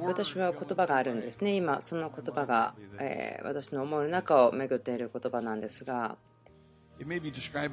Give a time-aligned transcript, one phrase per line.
[0.00, 1.54] 私は言葉があるんですね。
[1.54, 6.16] 今、その言葉が、えー、私の思いの中を巡っている言葉なんですが、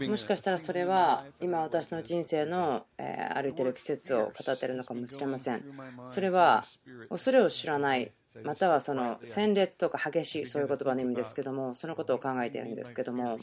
[0.08, 5.64] もしかしたらそれは今私の人生の歩いている季節を語っているのかもしれません。
[6.06, 6.66] それは
[7.10, 8.12] 恐れを知らない。
[8.44, 13.40] またはその戦列とか激しいそういう言葉の意味ですけどもそのことを考えているんですけども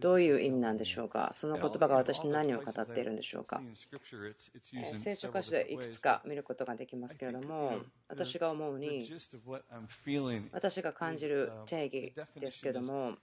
[0.00, 1.30] どういう意味なんでしょうか？
[1.32, 3.60] その言葉が私に何を語っているんでしょうか？
[4.96, 9.08] 聖書箇所でいくつか見ることができますけれども私が思うに
[10.52, 13.14] 私が感じる定義ですけども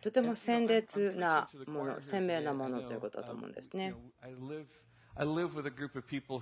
[0.00, 3.94] とても鮮烈なもの鮮明なものということだと思うんですね。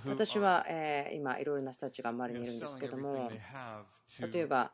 [0.05, 0.65] 私は、
[1.13, 3.29] 今いろいろな人たちが周りにいるんですけども
[4.31, 4.71] 例えば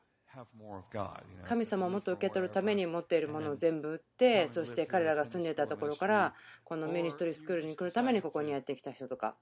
[1.44, 9.35] 神様をもっと受け取るために持っているものを全部売ってそして彼らが住んでいたところからこのミニストリースクールに来るためにここにやってきた人とか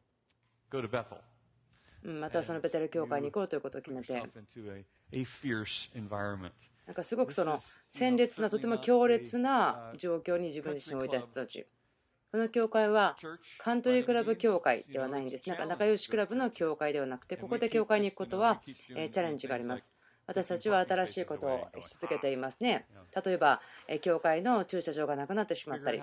[2.03, 4.23] またそのベテル教会に行こうということを決めて
[6.85, 7.59] なんかすごくその
[7.89, 11.65] 鮮烈なとても強烈な状況に自分自身を置いた人たち
[12.35, 13.15] この教会は
[13.59, 15.47] カントリークラブ協会ではないんです。
[15.47, 19.93] なんか仲良しクラブの教会ではなくて、ここで教会に行くことはチャレンジがあります。
[20.27, 22.87] 私たちは新しいことをし続けていますね。
[23.23, 23.61] 例えば、
[24.01, 26.01] 教会の駐車場がなくなってしまったり、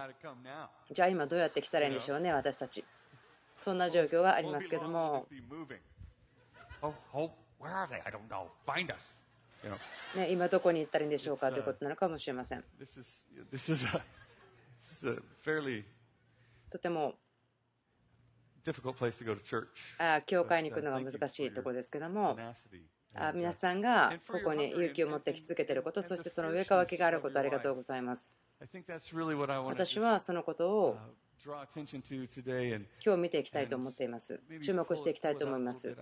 [0.92, 2.84] じゃあ今どうやって来たらいいんでしょうね、私たち。
[3.60, 5.26] そんな状況がありますけども。
[10.16, 11.50] ね、今どこに行ったらいいんでしょうか。
[11.50, 12.64] ということなのかもしれません。
[16.70, 17.14] とても
[19.98, 22.36] あ教会に行くのが難しいところですけども。
[22.38, 22.54] あ
[23.34, 28.38] 皆さんがここに勇気を持ってき続けていることそしてその上かきがあることありがとうございます。
[29.64, 30.96] 私はそのことを
[33.04, 34.40] 今日見ていきたいと思っています。
[34.62, 35.96] 注目していきたいと思います。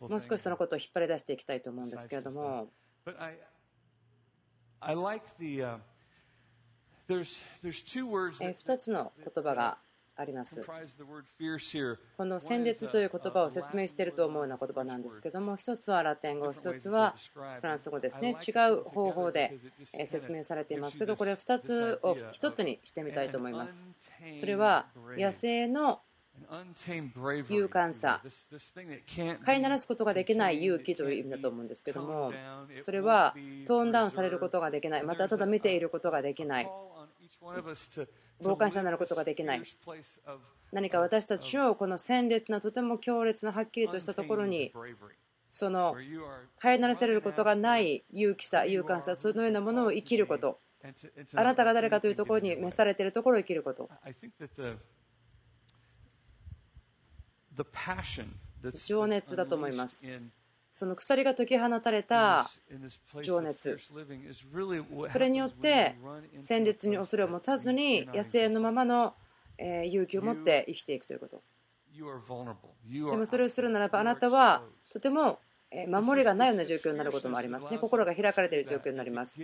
[0.00, 2.68] もう少しそのことを引っ張り出していきたいと思うんですけれども。
[8.54, 9.78] 2つの言葉が
[10.20, 10.62] あります。
[12.16, 17.14] この戦列という言葉を説明していると思うような言葉なんですけども、1つはラテン語、1つは
[17.60, 18.36] フランス語ですね。
[18.46, 19.58] 違う方法で
[20.04, 23.86] 説明されていますけど、これ2つを1つにしてみたいと思います。
[24.38, 24.86] それは
[25.16, 26.02] 野生の
[27.48, 28.22] 勇敢さ、
[29.44, 32.32] 飼いならすことができない勇気という意味だと思うんですけども、
[32.82, 33.34] それは
[33.66, 36.70] トーンダウンされることができない、またただ見ていることができない、
[38.42, 39.62] 傍観者になることができない。
[40.72, 44.72] 何か私たちをこの鮮烈な、とても強烈な、はっきりとしたところに、
[45.48, 45.96] その
[46.58, 50.60] 飼いならされることがない勇気さ、勇敢さ、そのようなものを生きること。
[51.34, 53.90] あなたが誰かというところに召されているところを生きること。
[58.86, 60.06] 情熱だと思います。
[60.70, 62.48] その鎖が解き放たれた
[63.22, 63.78] 情熱
[65.12, 65.96] それによって
[66.38, 69.14] 戦列に恐れを持たずに野生のままの
[69.58, 71.42] 勇気を持って生きていくということ
[72.92, 75.38] でもそれをするならばあなたはとても
[75.88, 77.78] 守りがないような状況になることもありますね。
[77.78, 79.40] 心が開かれている状況になります。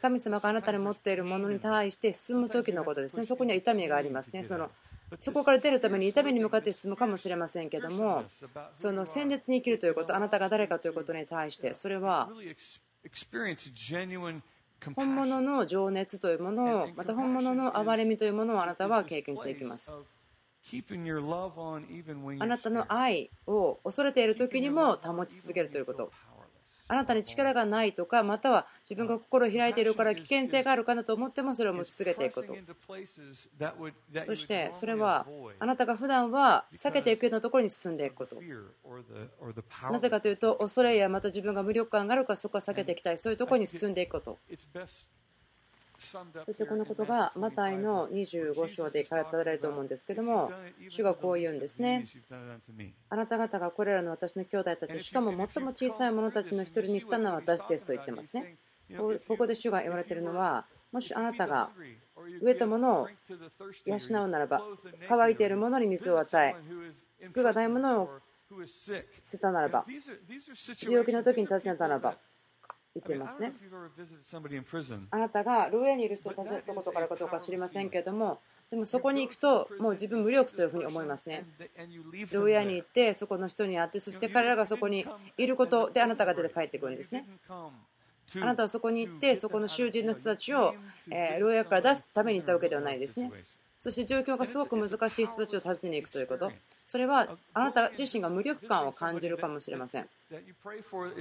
[0.00, 3.26] 神様があなたに持っているものに対して進む時のことですね。
[3.26, 4.44] そこには痛みがありますね。
[4.44, 4.70] その
[5.18, 8.24] そこから出るために痛みに向かって進むかもしれませんけども
[8.72, 12.28] その鮮烈に生きるということあなたが誰かということに対してそれは
[14.96, 19.94] 本物の情熱というものをまた本物の憐れみというものをあなたは経験していきます。
[22.40, 26.12] あなたの愛を恐れている時にも保ち続けるということ
[26.92, 32.54] あなたに力がないとかまたは自分が心を開いているから危険性があるかなと思ってもそれを持ち続けていくこと。
[34.26, 35.26] そしてそれは
[35.58, 38.36] あなたが普段は避けていくようなところに進んでいくこと。
[39.90, 43.16] なぜかというと恐れやまた自分が無力感があるからそこは避けていきたい。
[43.16, 44.38] そういうところに進んでいくこと。
[46.02, 50.50] そしてこのことがマタイの25章で語られると思うんですけども
[50.88, 52.06] 主がこう言うんですね。
[53.08, 58.56] あなた方がこれらの私の兄弟たちしかも最も小さい者たちの一人にしたのは私ですと言ってますね。
[59.28, 61.70] ここで主が言われているのはもしあなたが
[62.42, 63.08] 植えたものを
[63.86, 64.62] 養うならば
[65.08, 68.10] 乾いているものに水を与え服がないものを
[68.66, 69.86] 捨てたならば
[70.82, 72.16] 病気の時に尋ねたならば
[72.94, 73.52] 言っていますね。
[75.10, 78.40] あなたが牢屋にいる人を訪ねたことからかどうか知りませんけれども、
[78.70, 81.44] でもそこに行くと、もう自分無力というふうに思いますね。
[82.30, 85.06] 牢屋に行って、そこの人に会って、そして彼らがそこに
[85.36, 87.26] いることであなたが出て帰ってくるんですね。
[87.48, 87.70] あ
[88.38, 90.74] なたはそこに行って、そこの囚人の人たちを、
[91.10, 93.30] え牢屋から出すために行ったわけではないですね。
[93.82, 96.52] そして状況がすごく難しい人たちを訪ねに行くということ
[96.86, 100.06] それはあなた自身が無力感を感じるかもしれません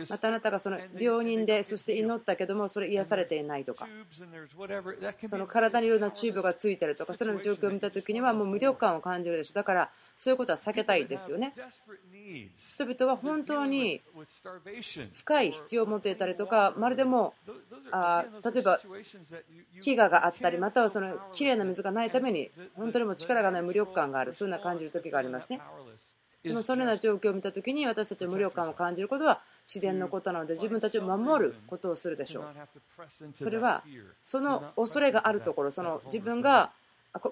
[0.09, 3.87] またあなたがその病人でそして祈ったけどもそれ癒されていないとか
[5.27, 11.53] その体にいろんなチューブがついてるとかそのような状況を見た時にはもう無力感を感じるでしょだからそういうことは避けたいですよね
[12.75, 14.01] 人々は本当に
[15.13, 17.33] 深い必要を持っていたりとかまるでも
[17.91, 18.79] あ例えば
[19.81, 25.59] 飢餓があったりまたはそのきれいな水がないために本当にも力がない無力感があるそういうのを感じる時がありますね
[26.43, 32.45] でもそのような状況を見たときに私たちは無力感を感じることは自然のことなので自分たちを守ることをするでしょう。
[33.35, 33.83] それは
[34.23, 36.71] その恐れがあるところその自分が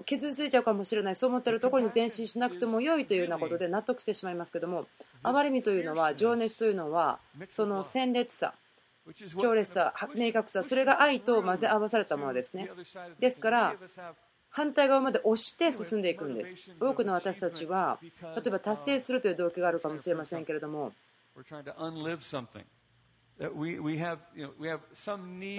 [0.06, 4.88] 傷ついちゃうかもしれないそう思っているところに前進しなくても良いというようなことで納得してしまいますけども
[5.24, 7.20] 憐れみというのは情熱というのは
[7.50, 8.54] その鮮烈さ
[9.40, 12.70] 強烈さ明確さそれが愛と混ぜ合わされたものですね。
[13.20, 13.76] ですから
[14.50, 16.56] 反対側まで押して進んでいくんです。
[16.80, 20.94] 多くの私たちは例えば達成するという動機があるかもしれませんけれども。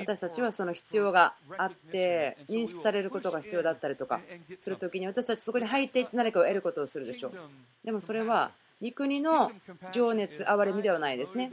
[0.00, 4.20] 私たちはその必要があって認識されることが必要だったりとか。
[4.58, 7.32] するときに私たちそこに入っていって何かを得ることをするでしょう。
[7.84, 8.50] でもそれは
[8.82, 9.52] 御国の
[9.92, 11.50] 情熱憐れみではないですね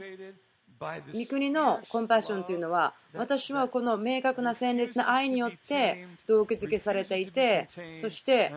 [1.12, 8.52] 御国のコンパッションというのは私はこの明確な鮮烈な愛によって動機づけされていてそして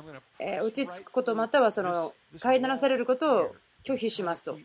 [0.61, 4.57] 落ち着くことまたはその飼いならされることを拒否しますと。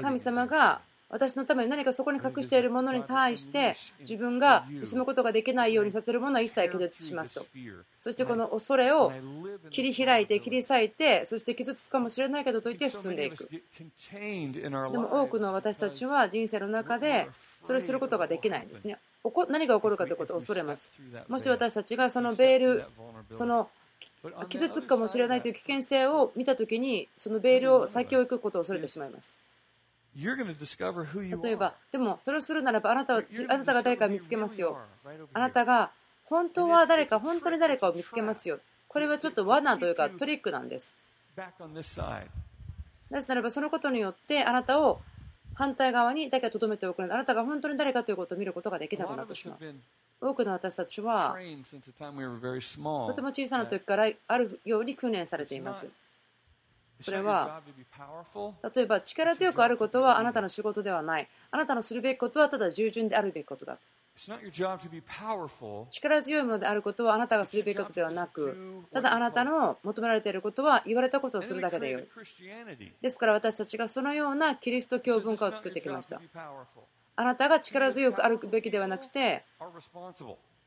[0.00, 0.80] 神様が
[1.12, 7.46] 私のために何かそこに隠しているものに対して自分が進むことができないようにさせるものは一切拒絶しますと。
[8.00, 9.12] そしてこの恐れを
[9.68, 13.46] 切り開いて切り裂いてそして傷つくかもしれないけどと言って進んでいく。
[13.50, 17.28] でも多くの私たちは人生の中で
[17.62, 18.98] それをすることができないんですね。
[19.50, 20.90] 何が起こるかということを恐れます。
[21.28, 22.84] もし私たちがそのベール
[23.30, 23.68] その
[24.48, 29.41] 傷つくかもしれないという危険性を見たときにそのベールを先を行くことを恐れてしまいます
[31.42, 34.78] 例えば、でもそれをするならばあなたはあなたが誰かを見つけますよ。
[35.32, 35.90] あなたが
[36.24, 38.58] 本当は誰か、本当に誰かを見つけますよ。
[38.88, 40.96] これはちょっと罠というかトリックなんです。
[43.10, 45.00] なぜならばそのことによってあなたを
[45.54, 49.58] 反対側にだけ留めておくのであなたが本当に誰かということを見ることができなくなってしまう。
[50.20, 51.36] 多くの私たちは
[53.08, 55.88] とても小さな時からあるように訓練されています。
[57.02, 57.60] それは
[58.74, 61.28] 例えば力強くあることはあなたの仕事ではない。
[61.50, 63.78] あなたのするべきことはただ従順であるべきことだ。
[65.90, 72.08] 力強いものであることはあなたがするべきことではなくただあなたの求められていることは言われたことをするだけでよい。
[73.00, 76.20] ですから私たちがそのようなキリスト教文化を作ってきました。
[77.14, 79.44] あなたが力強くあるべきではなくて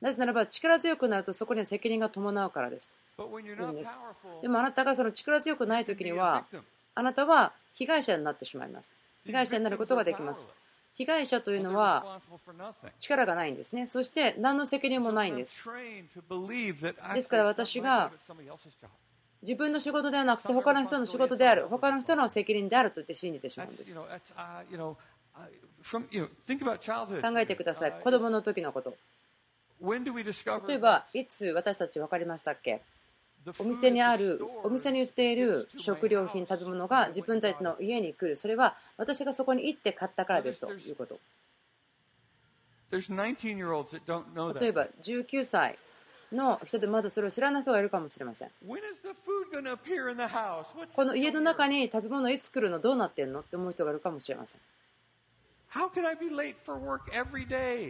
[0.06, 2.88] なぜならば力強くなるとそこには責任が伴うからです。
[3.18, 4.00] 言うんです。
[4.40, 6.46] でもあなたがその力強くない時には
[6.94, 8.94] あなたは被害者になってしまいます。
[9.26, 10.48] 被害者になることができます。
[10.94, 12.22] 被害者というのは
[13.00, 13.88] 力がないんですね。
[13.88, 15.58] そして何の責任もないんです。
[17.16, 18.12] ですから私が
[19.42, 23.98] 自分の仕事ではなくて他の人の仕事である他の人の責任であると言って信じてしまうんです。
[27.24, 27.94] 考えてください。
[28.04, 28.96] 子供の時のこと
[29.82, 32.82] 例えばいつ私たち分かりましたっけ？
[33.60, 38.36] お店にあるお店に売っている食料品食べ物が自分たちの家に来る。
[38.36, 41.20] それは私がそこに行って買ったからですということ。
[42.92, 45.78] 例えば19歳
[46.32, 48.50] の人でまだそれを知らない人がいるかもしれません。
[50.96, 52.80] この家の中に食べ物いつ来るの？
[52.80, 53.42] どうなってんの？
[53.42, 54.62] って思う人がいるかもしれません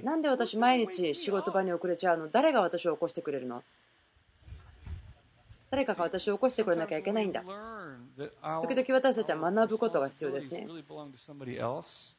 [0.03, 2.27] なんで私毎日仕事場に遅れちゃうの？
[2.27, 3.63] 誰が私を起こしてくれるの？
[5.69, 7.41] 誰かが私を起こしてくれなきゃいけないんだ。
[7.41, 10.67] 時々私たちは学ぶことが必要ですね。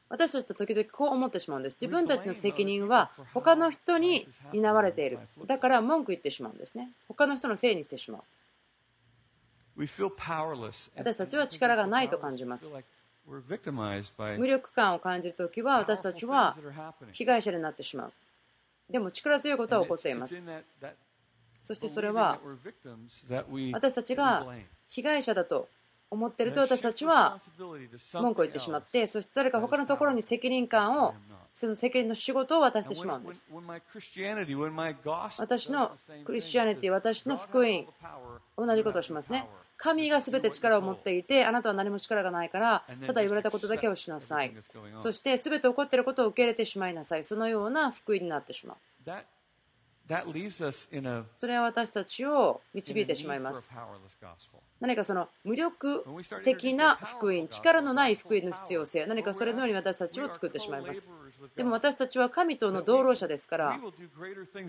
[0.09, 1.79] 私たちと時々こう思ってしまうんです。
[1.81, 5.19] 自分たちの責任は他の人に担われている。
[5.47, 6.91] だから文句言ってしまうんですね。
[7.09, 8.23] 他の人のせいにしてしまう。
[10.97, 12.73] 私たちは力がないと感じます。
[14.39, 16.57] 無力感を感じるときは私たちは
[17.13, 18.13] 被害者になってしまう。
[18.91, 20.43] でも力強いことは起こっています。
[21.63, 22.39] そしてそれは
[23.73, 24.47] 私たちが
[24.87, 25.69] 被害者だと
[26.09, 27.41] 思っていると私たちは
[28.15, 31.15] 文句を言ってしまってそして誰か他のところに責任感を
[31.57, 33.49] その責任の仕事を渡してしまうんです。
[35.39, 35.91] 私の
[36.27, 37.87] クリスチャニティ私の福音
[38.59, 39.49] 同じことをしますね。
[39.79, 44.55] 神が全て力を持っていてあなたは何も力がないからただ言われたことだけをしなさい。
[44.97, 47.25] そして全て起こっていることを受け入れてしまいなさい。
[47.25, 48.77] そのような福音になってしまう
[51.35, 53.71] それは私たちを導いてしまいます。
[54.81, 56.05] 何かその無力
[56.45, 61.11] 的な福音、力のない福音の必要性、何かそれのように私たちを作ってしまいます。
[61.57, 63.81] でも私たちは神との同労者ですから、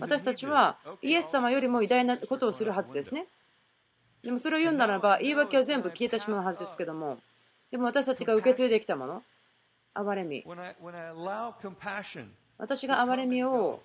[0.00, 3.26] 私たちはイエス様よりも偉大なことをするはずですね。
[4.24, 7.18] でもそれを言うならば、言い訳は全部消えてしまうはずですけども、
[7.70, 9.22] でも私たちが受け継いできたもの、
[9.94, 10.44] 憐れみ。
[12.56, 13.80] 私が憐れみを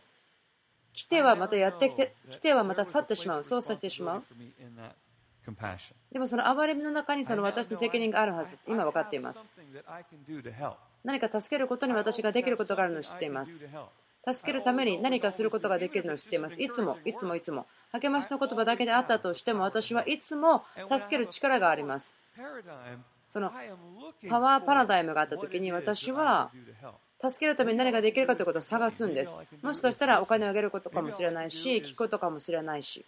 [0.93, 4.23] 来てはまたやってきて、来てはまた去ってしまう、そうさせてしまう。
[6.12, 9.51] でもその憐れみの中にその私の責任があるはず、今分かっています。
[11.03, 13.65] 何か助けることに私ができることがあるのを知っています。
[14.25, 16.62] 助けるために何かすることができるのを知っています。
[16.62, 17.65] いつも、いつも、いつも。
[17.91, 22.15] 励ましの言葉だけであったとしても、私はいつも助ける力があります。
[23.29, 23.51] その
[24.29, 26.51] パワーパラダイムがあった時に私は
[27.24, 29.39] 助けるために何ができるかということを探すんです。
[29.62, 33.06] もしかしたらお金をあげることかもしれないし、聞くことかもしれないし。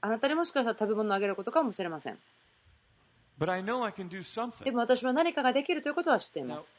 [0.00, 2.18] あなたにもしかしたら食べ物をあげることかもしれません。
[4.64, 6.74] でも私は何かができるということは知っています。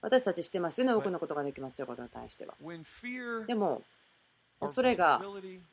[0.00, 2.54] 私たち知ってますよね、多くのことができますということに対しては。
[3.46, 3.82] でも、
[4.58, 5.22] 恐れが、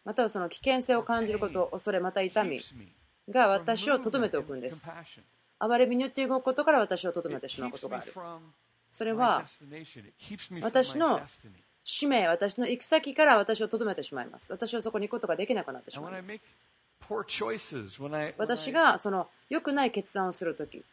[0.06, 2.62] またはその危険性を感じること、恐れ、また痛み
[3.30, 4.86] が私をとどめておくんです。
[5.60, 8.14] 憐れみによって動くことから私をとどめてしまうことがある。
[8.92, 9.46] それは
[10.62, 11.22] 私の
[11.84, 14.52] 使命、私の行く先から私をとどめてしまいます。
[14.52, 16.42] 私はそこに行くことができなくなってしまいます。
[18.38, 20.84] 私がその良くない決断をするとき、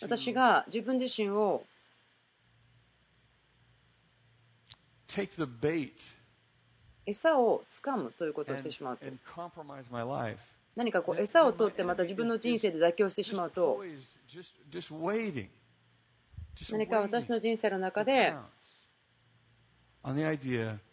[0.00, 1.64] 私が自分自身を
[7.06, 9.04] 餌をつかむということをしてしまうと。
[10.76, 13.82] 何かこう餌を取ってまた自分の人生で妥協してしまうと。
[16.70, 18.34] 何か私の人生の中で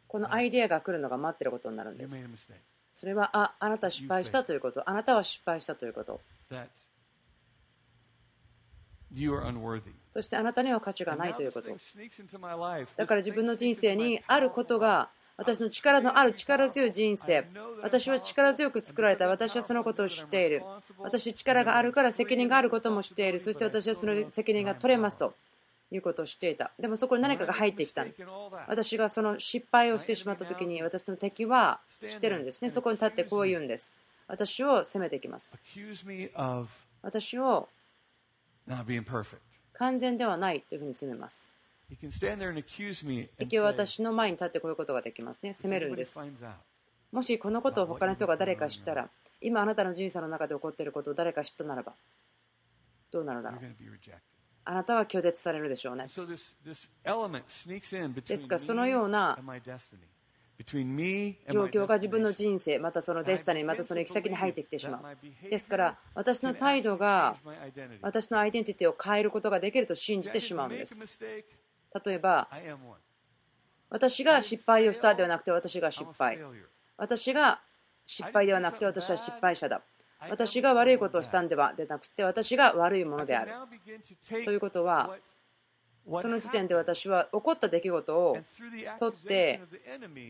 [0.07, 2.25] このアイデアが来るのが待ってることになるんです。
[2.93, 4.87] それはああなた失敗したということ。
[4.89, 6.19] あなたは失敗したということ。
[10.13, 11.69] そしてあなたには価値がないということ。
[12.97, 15.09] だから自分の人生にあることが
[15.41, 17.45] 私の力のある力強い人生。
[17.81, 19.27] 私は力強く作られた。
[19.27, 20.63] 私はそのことを知っている。
[20.99, 23.39] 私力があるから責任があることも知っている。
[23.39, 25.33] そして私はその責任が取れますと。
[25.93, 26.71] いうことを知っていた。
[26.79, 28.05] でもそこに何かが入ってきた。
[28.69, 32.69] 私がその失敗をしてしまった時に私の敵は知ってるんですね。
[32.69, 33.93] そこに立ってこう言うんです。
[34.27, 35.57] 私を責めてきます。
[37.01, 37.67] 私を
[39.73, 41.50] 完全ではないというふうに責めます
[43.37, 45.53] 敵は私の前に立ってこういうことができますね。
[45.53, 46.19] 責めるんです。
[47.11, 49.09] もしこのことを他の人が誰か知ったら、
[49.41, 51.93] 今あなたの人生の中で起こっていることを誰か知ったならば、
[53.11, 53.59] どうなるだろう。
[54.63, 56.07] あなたは拒絶されるでしょうね。
[58.27, 59.37] ですから、そのような
[61.49, 65.49] 状況が自分の人生、またそのデスタに、またその行き先に入ってきてしまう。
[65.49, 67.35] ですから、私の態度が
[68.01, 71.01] 私のアイデンティティを変えることができると信じてしまうんです。
[72.05, 72.47] 例えば、
[73.89, 76.39] 私が失敗をしたではなくて私が失敗。
[76.97, 77.59] 私が
[78.05, 79.81] 失敗ではなくて私は失敗者だ。
[80.29, 83.51] 私が悪いことをしたんではでなくて私が悪いものである。
[84.45, 85.17] ということは、
[86.21, 88.37] その時点で私は起こった出来事を
[88.99, 89.61] 取って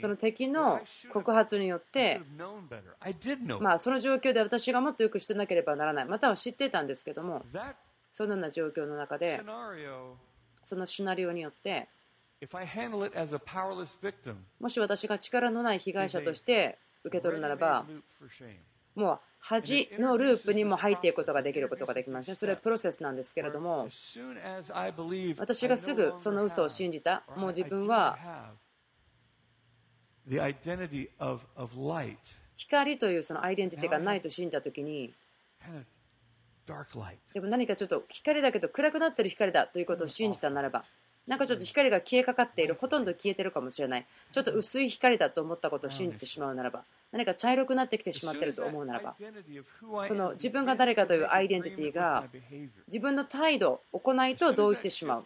[0.01, 0.81] その敵の
[1.13, 2.21] 告発によって
[3.59, 7.45] まあその状況で私がもっとよくしてなければならないまたは知っていたんですけども
[8.11, 9.41] そのような状況の中で
[10.63, 11.87] そのシナリオによって
[14.59, 17.85] もし私が力のない被害者として受け取るならば
[18.95, 22.35] もう恥のループにも入っていくことができることができますね。
[22.35, 23.87] それはプロセスなんですけれども
[25.39, 28.17] 私がすぐその嘘を信じたもう自分は
[32.55, 35.11] 光というそのアイデンティティがないと信じたときに
[37.33, 40.83] でも何かちょっと光だけど暗くなってる光だということを信じたならば
[41.27, 44.05] なんかちょっと光が消えかかっているほとんど消えてるかもしれない。
[44.31, 49.15] ちょっと薄い光だと思ったことを信じてしまうならば何か茶色くなってきてしまっていると思うならば
[50.07, 52.25] その自分が誰かというアイデンティティが
[52.87, 55.25] 自分の態度行いと同意してしまう。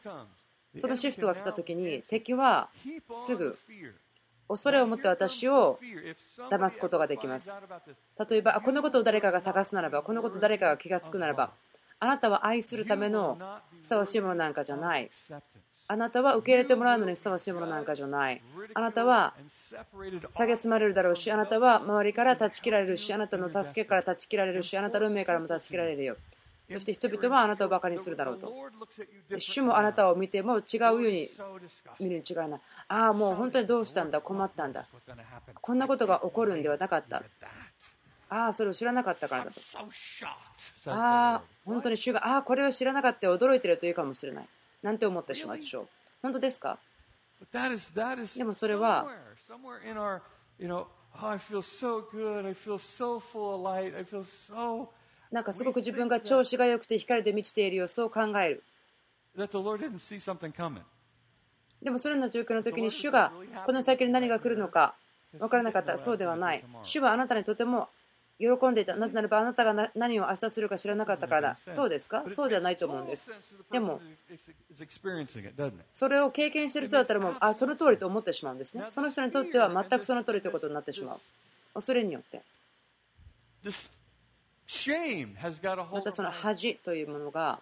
[0.77, 2.70] そのシフトが来た時に敵は
[3.15, 3.58] すぐ
[4.48, 5.80] 恐れを持って私を
[6.52, 7.54] 騙すことができます。
[8.30, 11.52] 例えば、このことを誰かが探すならば、このことを誰かが気がつくならば、
[12.00, 13.38] あなたは愛するための
[13.82, 15.10] ふさわしいものなんかじゃない。
[15.88, 18.42] あなたは受け入れてもらうのにふさわしいものなんかじゃない。
[18.74, 19.34] あなたは
[20.32, 26.18] 蔑まれるだろうし、あなたは周りから断ち切られるし、あなたの助けから断ち切られるし、あなたの運命からも断ち切られるよ。
[26.72, 28.48] そして人々はあなたをバカにするだろうと。
[29.39, 31.29] 主もあなたを見ても違うように
[32.00, 32.62] 見るに違いない。
[32.88, 34.88] ああ、もう本当にどうしたんだ、困ったんだ。
[35.62, 37.22] こんなことが起こるんではなかった。
[38.29, 39.62] ああ、それを知らなかったからだと。
[40.91, 44.48] ああ、本当に主が、ああ、これを知らなかった驚いてると言うかもしれない。
[44.81, 45.88] なんて思ってしまうでしょう。
[46.24, 46.79] 本当ですか？
[48.39, 49.05] でもそれは、
[55.36, 58.63] なんかすごく自分が調子が良くて光で満ちているよ、そう考える。
[59.36, 59.42] で
[61.92, 63.34] もそのような状況の時に主が
[63.65, 64.96] この先に何が来るのか
[65.38, 66.63] 分からなかった、そうではない。
[66.84, 67.89] 主はあなたにとても
[68.39, 68.96] 喜んでいた。
[68.96, 71.58] なぜならばあなたが何を明日するか知らなかったからだ。
[71.58, 72.24] そうですか？
[72.34, 73.34] そうではないと思うんです。
[73.70, 74.00] でも、
[75.92, 78.86] それを経験している人だったらもう、あ、その通りと思ってしまうんですね。
[78.89, 81.20] その人にとっては全くその通りということになってしまう。
[81.74, 82.42] 恐れによって。
[85.91, 87.62] またその恥というものが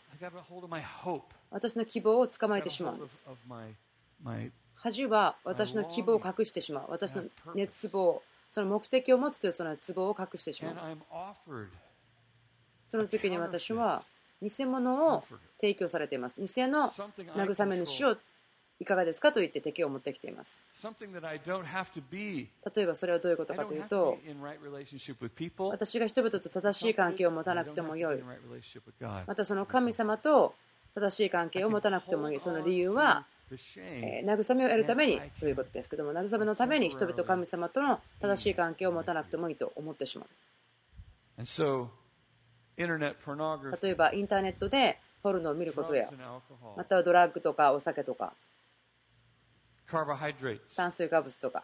[1.51, 3.27] 私の希望を捕まえてしまうんです。
[4.75, 6.85] 恥は私の希望を隠してしまう。
[6.89, 7.23] 私の
[7.55, 10.75] 熱望、その目的を持つというその熱望を隠してしまう。
[12.89, 14.03] その時に私は
[14.41, 15.23] 偽物を
[15.59, 16.35] 提供されています。
[16.39, 18.17] 偽の慰め主を
[18.79, 20.61] いかがですかと言って敵を持ってきています。
[22.75, 24.17] 例えばそれはどういうことかというと、
[25.69, 28.21] 私が人々と正しい関係を持たなくてもよい。
[29.25, 30.55] またその神様と
[30.95, 32.39] 正しい関係を持たなくてもいい。
[32.39, 33.25] その理由は、
[33.77, 40.29] えー、慰めを得るためにということですけども、慰めのために人々、神様との正しい関係を持たなくてもいいと思ってしまう。
[43.81, 46.09] 例えば、インターネットでポルノを見ることや、
[46.77, 48.33] またはドラッグとかお酒とか、
[50.75, 51.63] 炭水化物とか。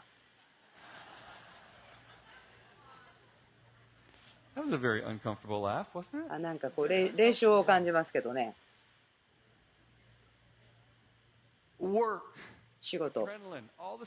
[6.30, 8.56] あなんかこう霊障を感じますけどね。
[12.82, 13.28] 仕事、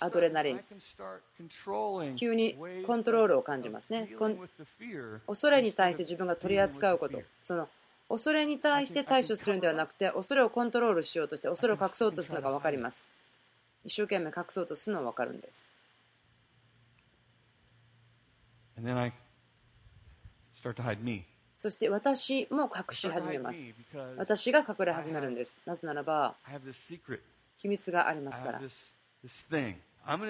[0.01, 0.61] アドレナリン、
[2.17, 2.57] 急に
[2.87, 4.09] コントロールを感じますね。
[5.27, 7.69] 恐れに対して自分が取り扱うこと、その
[8.09, 13.11] 恐れに対して対処するのではなくて、恐れをコントロールしようとして、恐れを隠そうとするのが分かります。
[13.85, 15.66] 一生懸命隠そうとするのは分かるんです。
[21.57, 23.68] そして私も隠し始めます。
[24.16, 25.61] 私が隠れ始めるんです。
[25.64, 26.35] なぜならば、
[27.59, 28.61] 秘密がありますから。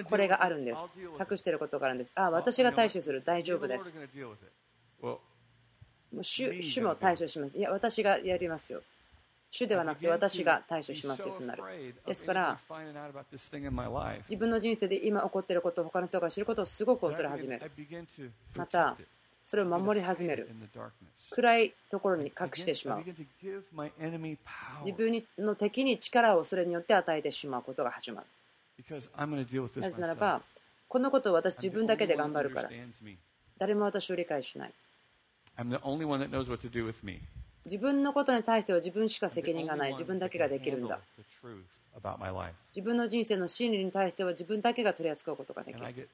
[0.04, 0.92] これがあるんです。
[1.30, 2.12] 隠していることがあるんです。
[2.14, 3.22] ああ、私が対処する。
[3.24, 3.96] 大丈夫です。
[6.20, 7.56] 主主も対処します。
[7.56, 8.82] いや、私がやりますよ。
[9.54, 11.62] 主ではなくて私が対処しますというふうになる。
[12.06, 12.58] ですから、
[14.26, 17.70] 自分の人生で今起こっていることを他の人が知ることをすごく恐れ始める。
[18.56, 18.96] また、
[19.44, 20.48] それを守り始める。
[21.32, 23.04] 暗いところに隠してしまう。
[24.86, 28.26] 自分の敵に力をそれによって与えてしまうことが始まる。
[29.76, 30.40] なぜならば、
[30.88, 32.70] このことを私自分だけで頑張るから。
[33.58, 34.72] 誰も私を理解しない。
[37.64, 39.92] 自分のことに対しては自分しか責任がない。
[39.92, 40.98] 自分だけができるんだ。
[42.74, 46.08] 自分の人生の真理に対しては自分だけが取り扱うことができる。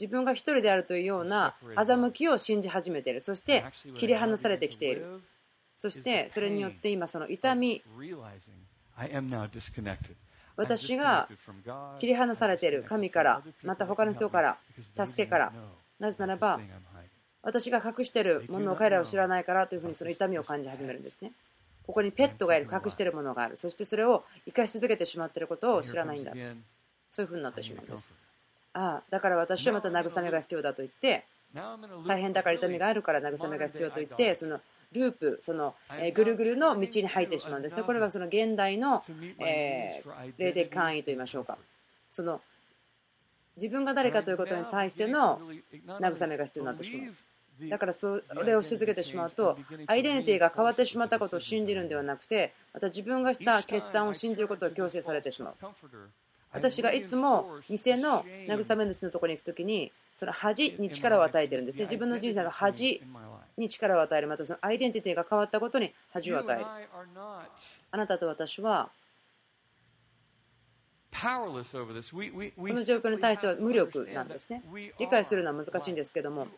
[0.00, 3.20] 自分が一人であるというような欺きを信じ始めている。
[3.20, 3.64] そして
[3.96, 5.20] 切り離されてきている。
[5.76, 7.82] そしてそれによって今その痛み、
[10.56, 11.28] 私が
[11.98, 14.58] 切り離されている神から、また他の人から、
[15.06, 15.52] 助けから、
[15.98, 16.60] なぜならば
[17.44, 21.32] 私が隠しているものを彼らは知らないからというふうにその痛みを感じ始めるんですね。
[21.86, 26.32] ここにペットがいる、隠しているものがある、そしてそれを生かし続けてしまっていることを知らないんだ。
[27.12, 28.08] そういうふうになってしまうんです。
[28.72, 31.24] ああ、だから私はまた慰めが必要だと言って、
[32.06, 34.60] 大変だから痛みがあるから慰めが必要と言って、その
[34.92, 37.82] ループ、その、えぐるぐるの道に入ってしまうんですね。
[37.82, 39.04] これがその現代の、
[39.38, 41.58] えー、霊的簡易と言いましょうか。
[42.10, 42.40] その
[43.56, 45.40] 自分が誰かということに対しての
[45.86, 47.14] 慰めが必要になってしまう。
[47.70, 55.54] だからそれをし続けてしまうとアイデンティティが変わってしまったことを信じるんではなくてまた自分がした決断を信じることを強制されてしまう。
[56.52, 61.84] 私がいつも偽の慰め主のところに行くときにその恥に力を与えているんですね。
[61.84, 63.02] 自分の人生の恥
[63.56, 64.28] に力を与える。
[64.28, 66.64] またそのアイデンティティが変わったことに恥を与える。
[67.90, 68.88] あなたと私は
[72.56, 74.62] この状況に対しては無力なんですね
[74.98, 76.48] 理解するのは難しいんですけども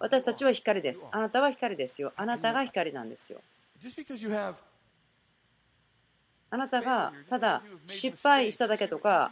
[0.00, 1.06] 私たちは光です。
[1.10, 2.12] あなたは光ですよ。
[2.16, 3.40] あなたが光なんですよ。
[6.50, 9.30] あなたがただ失敗しただけとか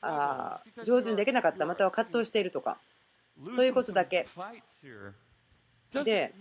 [0.00, 2.78] あ上手にできなかったまたは葛藤しているとか
[3.56, 4.26] ということだけ
[6.04, 6.32] で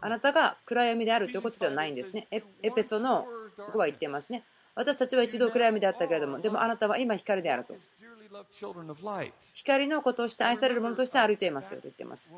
[0.00, 2.28] あなたが暗闇であるということではないんですね。
[2.30, 3.26] エペソの
[3.58, 4.44] 5は言っていますね。
[4.76, 7.74] 私たちは一度暗闇であったけれども、でもあなたは今光であると。
[9.54, 12.30] 光のことをして愛されるものとして歩いていますよと言っています。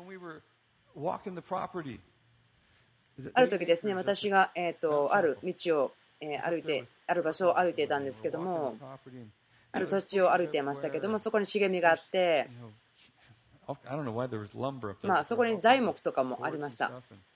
[3.33, 8.77] ある時ですね、私が、えーと、ある道を、え歩いて、ある場所を歩いていたんですけども、
[9.73, 12.49] ある土地を歩いていましたけども、そこに茂みがあって、
[15.03, 16.91] まあ、そこに材木とかもありました。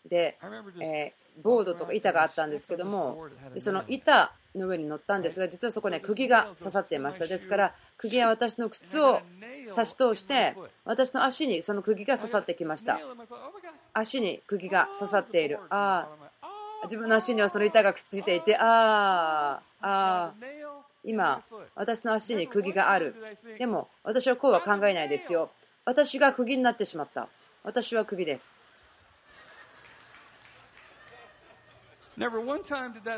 [0.05, 0.37] で、
[0.79, 7.27] えー、ボードとか板があったんですけども、でその板の上に乗ったんですが、実はそこに釘が刺さっていました。
[7.27, 7.47] です。
[7.47, 9.21] から、釘は私の靴を
[9.69, 12.99] 刺し通して、私の足にその釘が刺さってきました。
[13.93, 15.59] 足に釘が刺さっている。
[15.69, 16.07] あ
[16.41, 16.47] あ、
[16.85, 20.33] 自分の足にはその板がくっついていて、ああ、ああ、
[21.03, 21.43] 今、
[21.75, 23.15] 私の足に釘がある。
[23.57, 25.49] でも、私はこうは考えないですよ。
[25.85, 27.27] 私が釘になってしまった。
[27.63, 28.57] 私は釘です。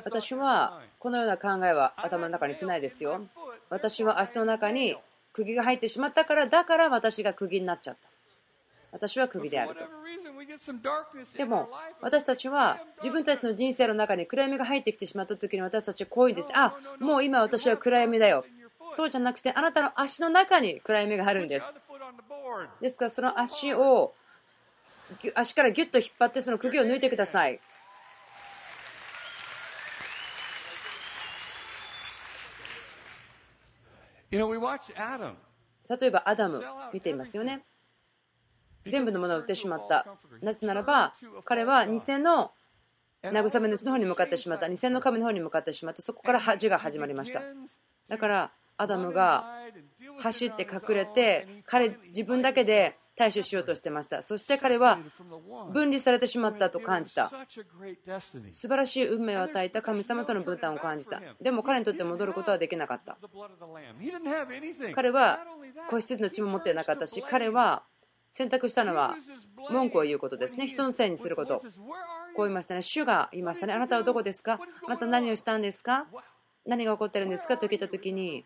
[0.03, 3.21] 私はこのような考えは頭の中に来ないですよ。
[3.69, 4.95] 私は足の中に
[5.33, 8.09] 釘が入ってしまったから、だから私が釘になっちゃった。
[8.91, 9.81] 私は釘であると。
[11.37, 11.69] でも
[12.01, 16.49] 私たちは自分たちの人生の中に暗闇が入ってきてしまった時に私たちはこういうんです。
[16.53, 18.45] あ、もう今私は暗闇だよ。
[18.91, 21.67] そうじゃなくてあなたの足の中に暗闇があるんです。
[22.79, 24.13] ですからその足を
[25.35, 27.59] 足からギュッと引っ張ってその釘を抜いてください。
[35.99, 37.63] 例えばアダム見ていますよね。
[38.87, 40.05] 全部のものを売ってしまった。
[40.41, 42.51] なぜならば彼は偽の
[43.23, 44.69] 慰め主の方に向かってしまった。
[44.69, 47.41] 偽の神の方に向かってしまってそこから恥が始まりました。
[48.07, 49.45] だからアダムが
[50.19, 54.21] 走って隠れて彼自分だけで対処しようとしてました。
[54.21, 54.99] そして彼は
[55.71, 57.31] 分離されてしまったと感じた。
[58.49, 61.21] 素晴らしい運命を与えた神様との分担を感じた。
[61.41, 63.17] でも彼にとって戻ることはできなかった。
[64.93, 65.39] 彼は
[65.89, 67.83] 子羊の血も持っていなかったし彼は
[68.31, 69.15] 選択したのは
[69.71, 70.67] 文句を言うことですね。
[70.67, 71.61] 人のせいにすること。
[72.35, 72.81] こう言いましたね。
[72.81, 73.73] 主が言いましたね。
[73.73, 74.59] あなたはどこですか？
[74.85, 76.05] あなた何をしたんですか？
[76.65, 77.57] 何が起こってるんですか？
[77.57, 78.43] と聞いたときに、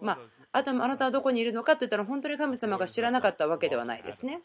[0.00, 0.18] まあ、
[0.52, 4.42] あとあなたはどこにいるのかと言ったら本当に神様が知らなかったわけではないですね。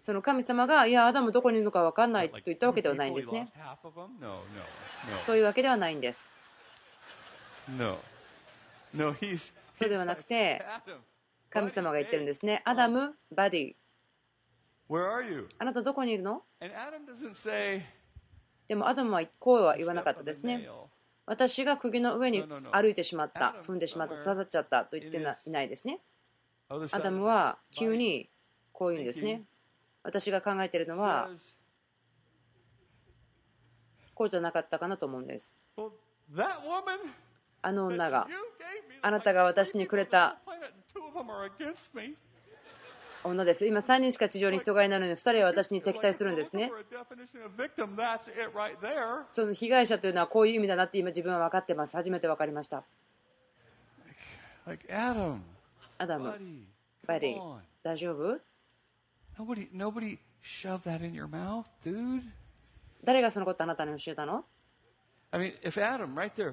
[0.00, 3.52] その神様が、いや、アダムどこにいるのか分かんないと言ったわけではないんですね。
[5.26, 6.32] そういうわけではないんです。
[9.74, 10.64] そうではなくて、
[11.50, 12.62] 神様が言ってるんですね。
[12.64, 13.74] アダム、 buddy。
[15.58, 16.44] あなたどこにいるの？
[18.68, 20.68] でもアダムはこうは言わなかったですね。
[21.28, 26.00] 私が釘の上に歩いてしまった、踏んでしまった、刺さっちゃったと言っていないですね。
[26.90, 28.30] アダムは急に
[28.72, 29.42] こう言うんですね。
[30.02, 31.28] 私が考えているのは、
[34.14, 35.54] こうじゃなかったかなと思うんです。
[37.60, 38.26] あの女が、
[39.02, 40.38] あなたが私にくれた
[43.28, 43.66] 女です。
[43.66, 46.70] 今3人しか地上に人がいないのに2人は私に敵対するんですね。
[49.28, 51.96] その被害者というのはこういう意味だなって今自分は分かってます。
[51.96, 52.84] 初めて分かりました。
[54.66, 56.32] アダム、
[57.06, 58.38] バディ、大丈夫
[63.04, 64.44] 誰がそのことあなたに教えたの？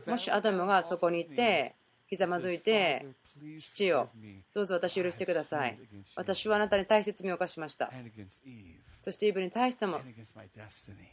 [0.05, 1.75] もしアダムがそこにいて、
[2.07, 3.05] ひざまずいて、
[3.57, 4.09] 父よ、
[4.53, 5.79] どうぞ私許してください。
[6.15, 7.91] 私はあなたに大切に犯しました。
[8.99, 10.01] そしてイブに対しても、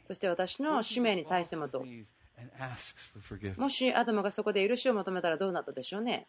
[0.02, 1.84] そして私の使命に対してもと。
[3.56, 6.26] もしアダムがそこで許しを求めたらどうなったでしょうね。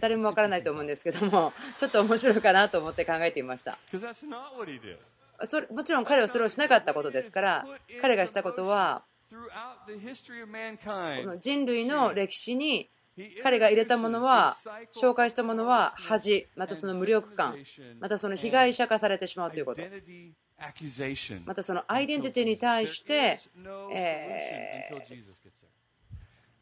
[0.00, 3.78] 誰もわからないと思うんですけども、ちょっと面白いかなと思って考えていました。
[5.44, 7.66] それもちろん彼はそれをしなかったことですから、
[8.02, 9.04] 彼がしたことは、
[11.40, 12.90] 人類の歴史に
[13.42, 14.58] 彼が入れたものは、
[15.00, 17.56] 紹介したものは恥、またその無力感、
[18.00, 19.82] またその被害者化されてしまうということ。
[21.46, 23.40] またそのアイデンティティに対して、
[23.92, 24.90] え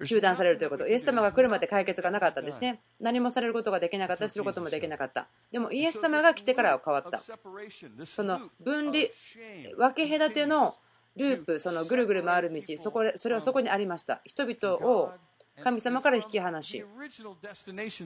[0.00, 0.86] ー、中断されるということ。
[0.86, 2.80] イエス様が来るまで解決がなかったんですね。
[3.00, 5.28] 何もされることができなかった、することもできなかった。
[5.50, 7.20] でもイエス様が来てからは変わった。
[8.06, 9.06] その分離、
[9.76, 10.76] 分け隔ての
[11.16, 14.20] ループ、そのぐるぐる回る道、そこそれはそこにありました。
[14.24, 15.12] 人々を
[15.62, 16.84] 神様から引き離し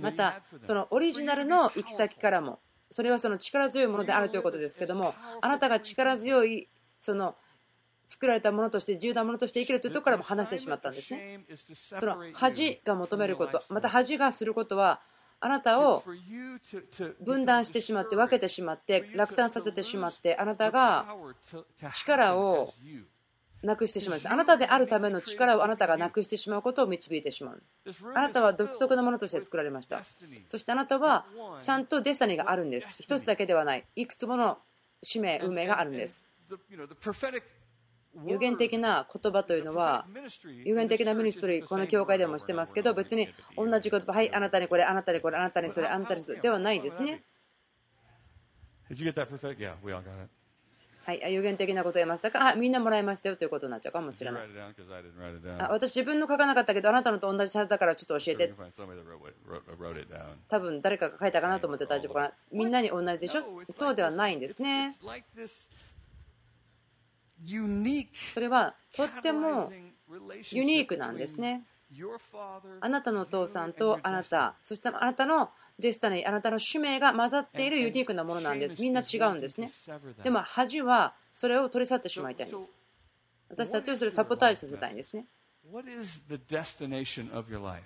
[0.03, 2.59] またそのオリジナルの行き先からも
[2.91, 7.35] それはその力強いものであるということですけどもあなたが力強いその
[8.07, 11.41] 作られたものとして重大なものとして生きるというところからも話してしまったんですね
[11.99, 15.01] その恥が求めることまた恥がすることは
[15.41, 16.05] あなたを
[17.25, 21.07] 分断してしまって分けてしまって落胆させてしまってあなたが
[21.95, 22.75] 力を
[23.62, 24.18] なくしてしまう。
[24.18, 27.62] んですあなたであるための力をあなたがなくしてしまうことを導いてしまう。
[28.14, 30.03] あなたは独特なものとして作られました。
[30.48, 31.27] そしてあなたは
[31.61, 32.88] ちゃんとデスタニーがあるんです。
[32.98, 33.85] 一つだけではない。
[33.96, 34.59] いくつもの
[35.03, 36.27] 使命運命があるんです。
[38.27, 40.07] 有限的な言葉というのは
[40.64, 47.22] 有限的なミニストリーこの教会でもしてますけど別に同じ言葉はいあなたにこれあなたにこれあなたにそれあなたにそれではないですね。
[51.05, 52.51] はい、有限的なことを言いましたか？
[52.51, 54.43] あみんなもらいましたよということになっちゃうかもしれない。
[55.59, 58.55] あ私自分の書かなかったけどあなたのと同じはずだからちょっと教えて。
[60.49, 62.33] 多分誰かが書いたかなと思って大丈夫かな。
[62.53, 63.43] みんなに同じでしょ？
[63.73, 64.97] そうではないんですね。
[68.33, 69.73] それはとっても
[70.51, 71.65] ユニークなんですね。
[72.81, 74.55] あなたのお父さんとあなた。
[74.62, 75.51] そしてあなたの
[75.83, 78.81] デスタニー、あなたの使命が混ざっているユニークなものなんです。
[78.81, 79.71] みんな違うんですね。
[80.23, 82.73] でも恥はそれを取り去ってしまいたいんです。
[83.51, 85.27] 私たちをそれをサポタージさせたいんですね。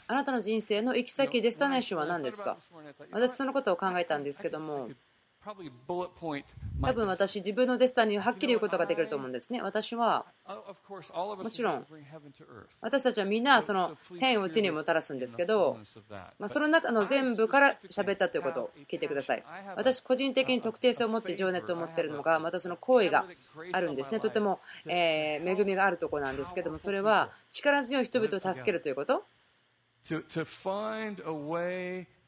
[0.07, 2.57] あなたの人生の行き先、デスタネーションは何ですか？
[3.11, 4.89] 私そのことを考えたんですけども、
[6.83, 9.63] 多分私、自分のデスタニーをはっきり言うことができると思うんですね。
[9.63, 10.27] 私は、
[11.45, 11.87] もちろん、
[12.81, 15.79] 私たちはみんなその天を地にもたらすんですけど、
[16.39, 19.45] まあ、その中の全部から喋ったということを聞いてください。
[19.77, 23.25] 私、個人的に特定性を持って情熱を持っているのが、またその行為が
[23.73, 24.21] あるんですね。
[24.21, 29.25] とても、え恵みがあるところなんですけども、それは力強い人々を助けるということ？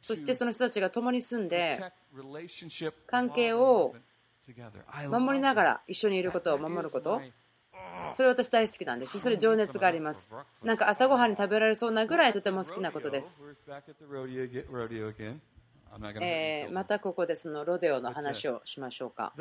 [0.02, 1.80] そしてその人たちが共に住んで
[3.06, 3.94] 関係を
[5.10, 7.20] 守りながら一緒にいることを守ること。
[8.14, 9.20] それ私大好きなんです。
[9.20, 10.28] それ情熱があります。
[10.62, 13.38] なんか朝ごはんに食べられそうなぐらいとても好きなことです。
[16.20, 19.32] えー、またここでそのロデオの話をしましょうか。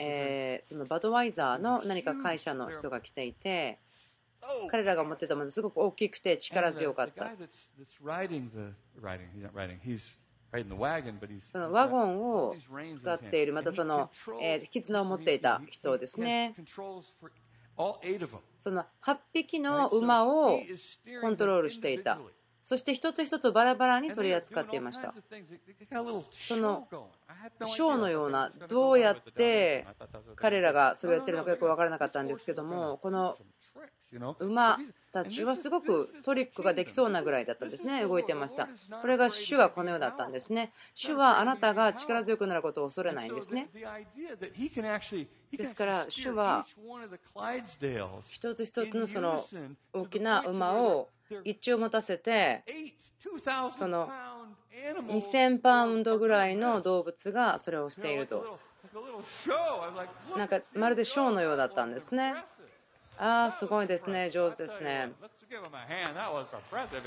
[0.00, 3.78] えー、そのバドワイザーの何か会社の人が来ていて、
[4.68, 7.30] 彼らが持ってたものすごく大きくて力強かった。
[11.52, 12.54] そのワゴンを
[12.92, 16.54] 使っている、またその、えー、絆を持っていた人ですね。
[18.58, 20.60] その8匹の馬を
[21.20, 22.18] コントロールしていた。
[22.62, 25.14] そして一つ一つバラバラに取り扱っていました。
[26.32, 26.88] その
[27.64, 29.86] ショーのような、どうやって
[30.34, 33.36] 彼らがそれをやってるのかよく分からなかったんですけども、この
[34.40, 34.78] 馬
[35.12, 38.68] たちはすごくトリックができそうなぐらいだったんですね動いてました。
[39.00, 43.68] これが主がこの世だったんですね主はあなたが力強くなることを恐れないんですね
[45.56, 46.66] ですから主は
[48.28, 49.44] 一つ一つのその
[49.92, 51.08] 大きな馬を
[51.44, 52.62] 一致を持たせて
[53.78, 54.08] その
[55.08, 58.58] 2000パウンドぐらいの動物がそれをしていると
[60.36, 62.34] なんかまるでショーのようだったんですね
[63.18, 64.30] ああ、すごいですね。
[64.30, 65.10] 上手ですね。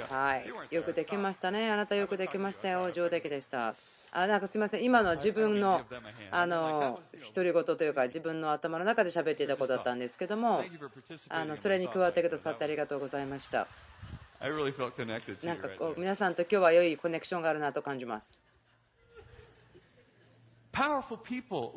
[0.09, 0.75] はい。
[0.75, 1.69] よくできましたね。
[1.71, 2.91] あなたよくできましたよ。
[2.91, 3.75] 上出来でした。
[4.11, 5.81] あなんかすみません、今のは自分の
[6.31, 6.99] あの
[7.35, 10.63] 独り言というか、自分の頭の中で喋っていたことだったんですけども、
[11.29, 13.67] あのそれに加わってくださってありがとうございました。
[15.43, 18.41] なんかこう皆さんと今日は良いコネクションがあるなと感じます。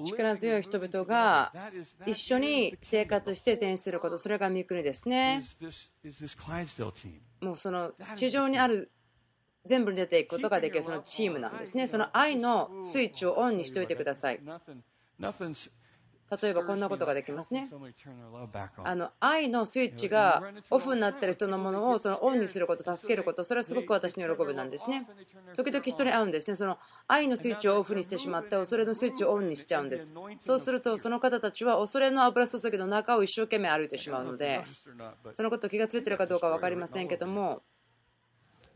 [0.04, 1.52] 力強い人々が
[2.06, 5.42] 一緒に生活して善すること、それが御国ですね。
[7.40, 8.90] もうその地上にある
[9.64, 11.86] 全部に出ていくことができるそのチームなんですね。
[11.86, 14.40] その愛のスイッチをオンにしておいてください。
[16.40, 17.68] 例えばこんなことができますね。
[18.84, 25.06] あの愛のスイッチがオフになっている人のものをそのオンにすること、助けること、それはすごく私の喜びなんですね。
[25.54, 26.56] 時々人に会うんですね。
[26.56, 30.14] その愛のスイッチをオフにしてしまって、恐れのスイッチをオンにしちゃうんです。
[30.40, 34.64] そうすると、その方たちは恐れの油注ぎの中を一生懸命歩いてしまうので、
[35.32, 37.62] そのこと気が付いているかどうか分かりませんけども、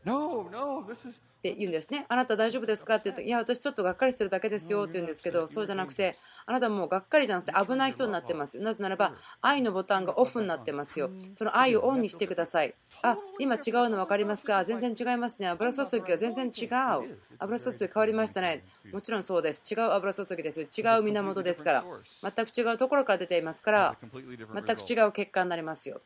[0.07, 2.05] って言うんですね。
[2.09, 2.95] あなた大丈夫ですか？
[2.95, 6.17] って言うと、いや、私ちょっとがっかりしてるだけですよって言うんですけど、そうじゃなくて、
[6.47, 8.59] あなたもうがっかりじゃなくて危ない人になってます。
[8.59, 11.11] なぜならば、愛のボタンがオフになってますよ。
[11.35, 12.73] その愛をオンにしてください。
[13.03, 14.65] あ、今違うの分かりますか？
[14.65, 15.47] 全然違いますね。
[15.47, 17.17] 油注ぎが全然違う。
[17.37, 18.65] 油注ぎ変わりましたね。
[18.91, 19.63] もちろんそうです。
[19.71, 20.61] 違う油注ぎです。
[20.61, 20.65] 違
[20.97, 21.85] う源ですから。
[22.23, 26.01] 全く違うところから出ていますから、全く違う結果になりますよ。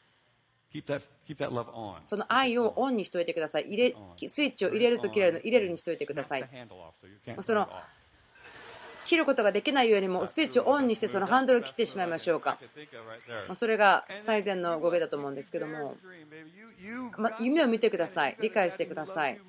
[2.04, 3.66] その愛をオンにしておいてください。
[3.68, 3.96] 入れ
[4.30, 6.50] スイッチを入れると切れるの入れるにしておいてください。
[7.42, 7.70] その
[9.04, 12.58] 切ることができないようにもスイッチをオンにしてそのハンドルを切ってしまいましょうか。
[13.56, 15.98] それが最善の語源だと思うんですけども。
[17.40, 18.38] 夢を見てください。
[18.42, 19.40] 理解してください。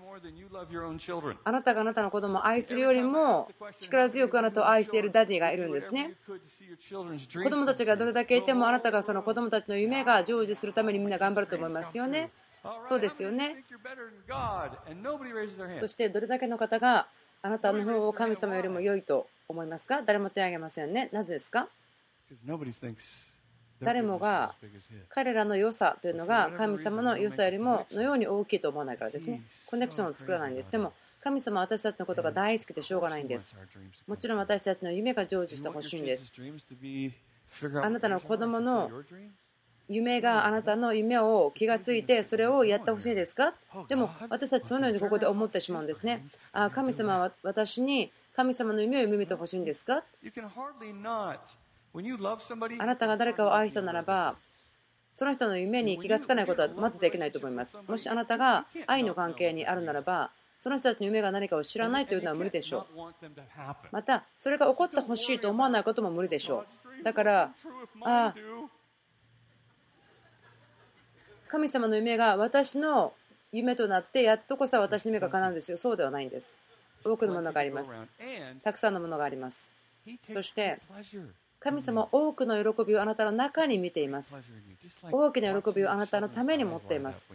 [1.44, 6.14] あなたがあなたの子供を愛するよりも力強くあなたを愛している daddy がいるんですね
[7.42, 12.30] 子供たちがどれだけいてもあなたがその子供たちの夢が成就するためにみんな頑張ると思いますよね。
[12.84, 13.64] そうですよね。
[15.80, 17.06] そしてどれだけの方が
[17.42, 20.02] あなたの方を神様よりも良いと思いますか？
[20.02, 21.08] 誰も手を挙げませんね。
[21.12, 21.68] なぜですか？
[23.80, 24.54] 誰もが
[25.08, 29.42] 彼らの良さというのが神様の良さよりものように大きいと思わないからですね。
[29.66, 30.70] コネクションを作らないんです。
[30.70, 33.54] でも神様は私たちのことが大好きでしょうがないんです。
[34.08, 36.32] もちろん私たちの夢が成就してほしいんです。
[37.82, 38.90] あなたの子供の
[39.88, 43.54] 夢があなたの夢を気がついてそれをやってほしいですか？
[43.88, 46.26] でも私たちそのようにここで思ってしまうんですね。
[46.52, 50.02] あ神様は私に神様の夢を夢見てほしいんですか？
[52.78, 54.34] あなたが誰かを愛したならば
[55.14, 57.76] その人の夢に気がつかないことはまずできないと思います。
[57.86, 60.30] もしあなたが愛の関係にあるならば
[60.62, 63.00] その人たちの夢が何かを知らないというのは無理でしょう。
[63.90, 66.64] またそれが起こってほしいと思わないことも無理でしょ
[67.00, 67.02] う。
[67.02, 67.54] だから
[68.02, 68.34] あ
[71.48, 73.12] 神様の夢が私の
[73.50, 75.76] 夢となってやっとこそ私の夢が叶うんですよ。
[75.76, 76.54] そうではないんです。
[77.04, 77.90] 多くのものがあります。
[78.62, 79.72] たくさんのものがあります。
[80.30, 80.80] そして
[81.58, 84.38] 神様は多くの喜びをあなたの中に見ています。
[85.10, 87.28] 大きな喜びをあなたのために持っています。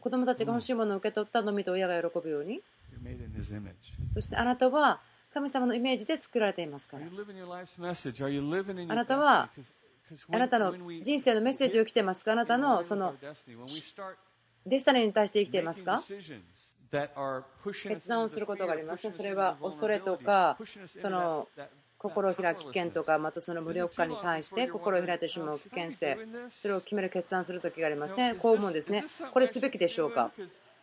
[0.00, 2.60] 子供たちが欲しいものを受け取ったのみと親が喜ぶように。
[4.12, 5.00] そしてあなたは
[5.32, 7.06] 神様のイメージで作られていますから。
[8.88, 9.50] あなたは
[10.30, 12.32] あなたの人生のメッセージを生きていますか？
[12.32, 13.14] あなたのその
[14.66, 16.02] デスタネに対して生きていますか？
[17.88, 19.12] 決断をすることがありますね。
[19.12, 20.56] それは恐れとか、
[21.00, 21.48] その
[22.04, 26.18] 心を開き危険とか、またその無力感に対して心を開いてしまう危険性、
[26.60, 28.34] それを決める決断する時がありますね。
[28.38, 29.06] こう思うんですね。
[29.32, 30.30] これすべきでしょうか？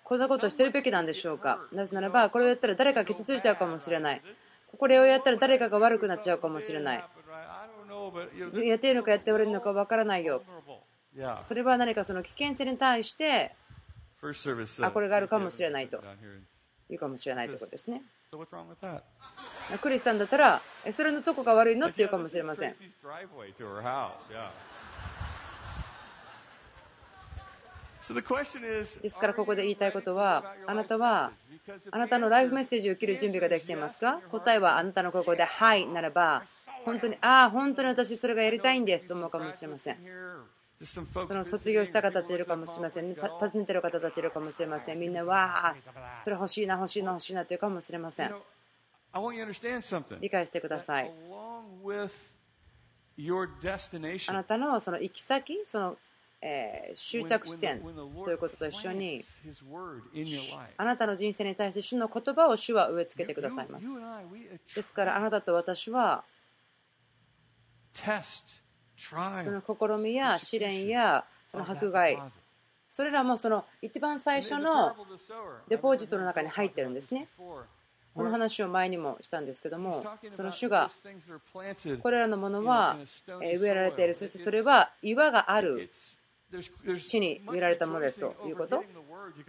[0.03, 1.59] こんなことしてるべきなんでしょうか？
[1.71, 4.21] なぜならば、これをやったら誰か傷ついちゃうかもしれない。
[4.75, 7.03] これをやったら誰かが悪くなっちゃうかもしれない。
[8.65, 10.41] やっているのかやっておれるのか分からないよ。
[11.43, 13.53] それは何かその危険性に対して
[14.81, 16.01] あこれがあるかもしれないと
[16.89, 18.01] いうかもしれないということですね。
[19.79, 22.75] クリスさんだったらそれのとこが悪いのって言うかもしれません。
[29.01, 31.31] ですからここで言いたいことはあなたは
[31.91, 34.19] あなたのライフメッセージを受ける準備ができていますか？
[34.31, 36.43] 答えはあなたのここで「はい」ならば
[36.83, 39.97] 本当にああ本当に私それがやりたいんですと思うかもしれません。
[40.83, 43.15] その卒業した方たちいるかもしれませんね。
[43.15, 44.99] 訪ねてる方たちいるかもしれません。
[44.99, 45.75] みんな、わあ、
[46.23, 48.35] それ欲しいな、欲しいな、欲しいなというかもしれません。
[50.21, 51.11] 理解してください。
[54.27, 55.97] あなたのその行き先、その
[56.43, 59.23] えー、終着地点ということと一緒に
[60.77, 63.87] あなたの人生に対して主の言葉を主は植え付けてくださいます
[64.75, 66.23] ですからあなたと私は
[69.43, 72.17] その試みや試練やその迫害
[72.87, 74.95] それらもその一番最初の
[75.69, 77.27] デポジットの中に入ってるんですね。
[78.13, 80.91] この話を前にもしたんですけども、その種が
[82.01, 82.97] これらのものは
[83.39, 85.89] 植えられている、そしてそれは岩がある
[87.05, 88.83] 地に植えられたものですということ。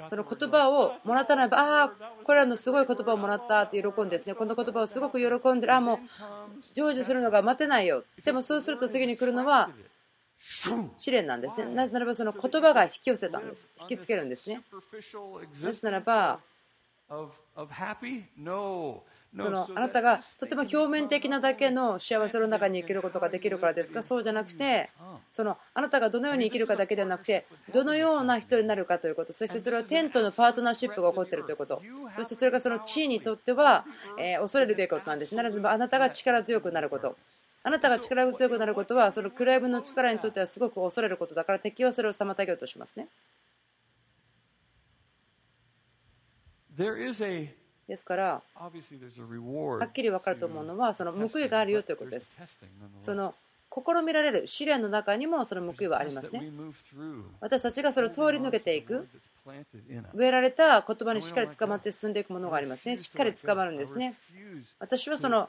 [0.08, 5.98] その言葉をもらったならば、ああ、これらのすごい言葉をもらったって喜んでですね、この言葉をすごく喜んでる、ああ、もう
[6.72, 8.04] 成就するのが待てないよ。
[8.24, 9.70] でもそうすると次に来るのは
[10.96, 11.66] 試練なんですね。
[11.74, 13.68] なぜならばその言葉が引き寄せたんです。
[13.80, 14.62] 引きつけるんですね。
[15.62, 16.38] なぜならば、
[19.36, 24.90] そのあなたがとても表面的なだけの幸せの中に生きることができるからですかそうじゃなくて
[25.30, 31.80] そのあなたがどのように生きるかだけではなくてどのような人になるかということそしてそれはテントのパートナーシップが起こっているということ
[32.14, 33.86] そしてそれがその地位にとっては、
[34.18, 37.16] え恐れるべきことなんですなのであなたが力強くなること
[37.64, 43.06] あなたが力強くなることはそのクライブの力にとってはすごく恐れることだから敵はそれを妨げようとしますね。
[47.88, 48.70] ですから、は
[49.84, 52.32] っきり分かると思うのは、その報いがあるよということです。
[53.00, 53.34] その
[53.74, 56.52] 試みられる試練の中にもその報いはありますね。
[57.40, 59.08] 私たちがそれを通り抜けていく、
[60.14, 62.96] 植えられた言葉にしっかり捕まって進んでいくものがありますね。
[62.96, 64.14] しっかり捕まるんですね。
[64.78, 65.48] 私はその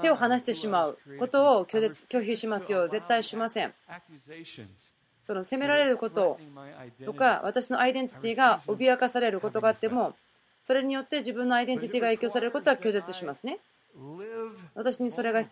[0.00, 2.88] 手を離してしまうことを拒否しますよ。
[2.88, 3.74] 絶対しません。
[5.22, 6.38] その責められること
[7.04, 10.16] とか私のアイデンティティが脅かされることがあっても
[10.62, 13.58] それによって自分のアイデンティティが影響されることは拒絶しますね。
[14.74, 15.42] 私にそれが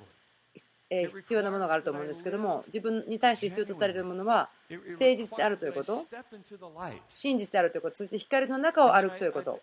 [0.91, 6.07] 必要なものがあると思うんですけども自分に対して必要とされるものは誠実であるということ
[7.11, 9.61] 真実であるということそして光の中を歩くということ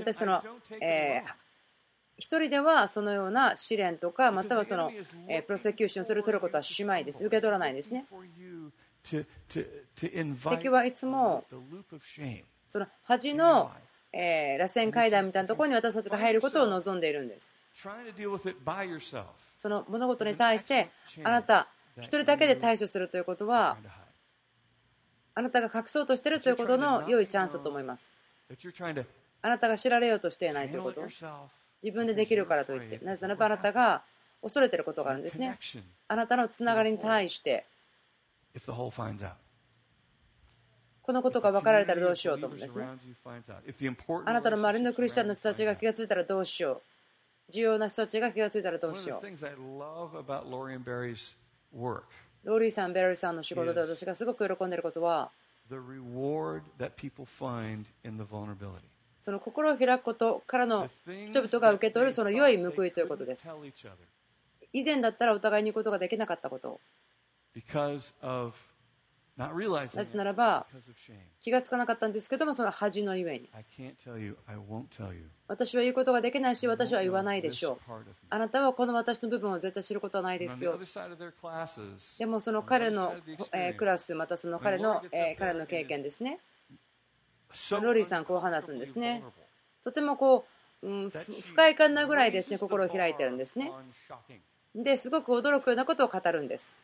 [0.00, 0.42] 私の、
[0.80, 1.47] えー、
[2.18, 4.92] 一人ではそのような試練とかまたはその、
[5.28, 7.18] えー、 persecution する取ることはしないです。
[7.20, 8.06] 受け取らないですね。
[10.50, 11.44] 敵はいつも
[12.66, 13.70] その恥の、
[14.12, 17.54] えー、螺旋階段みたいなところに私たちが入ることを望んでいるんです。
[19.56, 20.90] その物事に対して
[21.22, 23.76] あなた一人だけで対処するということは
[25.34, 28.12] あなたが隠そうとしているということの良いチャンスだと思います。
[29.40, 31.02] あなたが知られようとしていないということ。
[31.82, 33.04] 自分でできるからといって。
[33.04, 34.02] なぜならばあなたが
[34.42, 35.58] 恐れていることがあるんですね。
[36.08, 37.64] あなたのつながりに対して。
[41.02, 42.84] このことが分かられたらどうしようと思うんですね。
[44.26, 46.82] あなたの周りのクリスチャンの人たちが気がついたらどうしよ
[47.48, 47.52] う。
[47.52, 49.26] 重要な人たちが気がついたらどうしよう。
[52.44, 55.30] ローリーさん、ベラリーさんの仕事で私がすごく喜んでいることは、
[59.28, 60.88] その心を開くことからの
[61.26, 63.52] 人々が受け取るその良い報いということです。
[64.72, 66.80] 以前だったらお互いに言うことができなかったこと。
[69.36, 70.66] なぜならば
[71.40, 73.50] 気がつかなかったんですけどもその恥のゆえに。
[75.46, 77.92] 私は言うことができないし私は言わないでしょう。
[78.30, 80.80] あなたはこの私の部分を絶対知ることはないですよ。
[82.18, 83.14] でもその彼の
[83.76, 85.02] クラスまたその彼の
[85.38, 86.40] 彼の経験ですね
[87.80, 89.22] ロリーさんこう話すんですね。
[89.82, 90.46] とてもこ
[90.82, 93.70] う、うん、不快感なぐらいですね心を開いてるんですね。
[94.74, 96.76] ですごく驚くようなことを語るんです。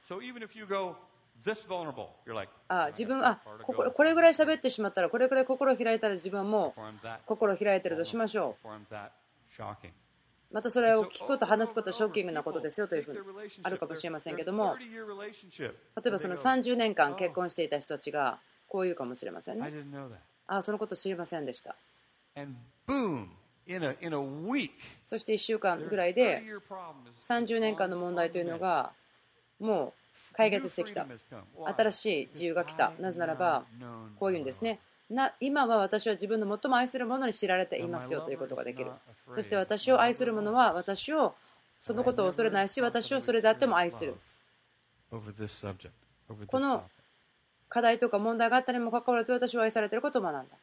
[2.69, 6.81] あ自分あここれぐらい喋ってしまったらこれぐらい心を開いたら自分はもう
[7.27, 8.69] 心を開いてるとしましょう。
[10.51, 13.19] またそれを聞くこと話すことはショッキングなことですよというふうに
[13.65, 14.77] あるかもしれませんけども。
[14.79, 15.67] 例
[16.07, 18.39] えばその30年間結婚していた人たちが
[18.69, 19.73] こう言うかもしれませんね
[20.47, 21.75] あそのこと知りませんでした。
[25.05, 26.43] そして1週間ぐらいで
[27.27, 28.93] 30年間の問題というのが
[29.59, 29.95] も
[30.33, 31.07] う解決してきた。
[31.77, 32.93] 新しい自由が来た。
[32.99, 33.65] なぜならば
[34.19, 34.81] こういうんですね。
[35.11, 38.91] な今は私は自分の最も愛するものに知られていますよということができる。
[39.31, 41.35] そして私を愛する者は私を
[41.81, 44.17] そのことを恐れないし私をそれであっても愛する
[46.47, 46.83] この
[47.75, 50.57] 課題とか問題があったにもかかわらず私は愛されていることを学んだ。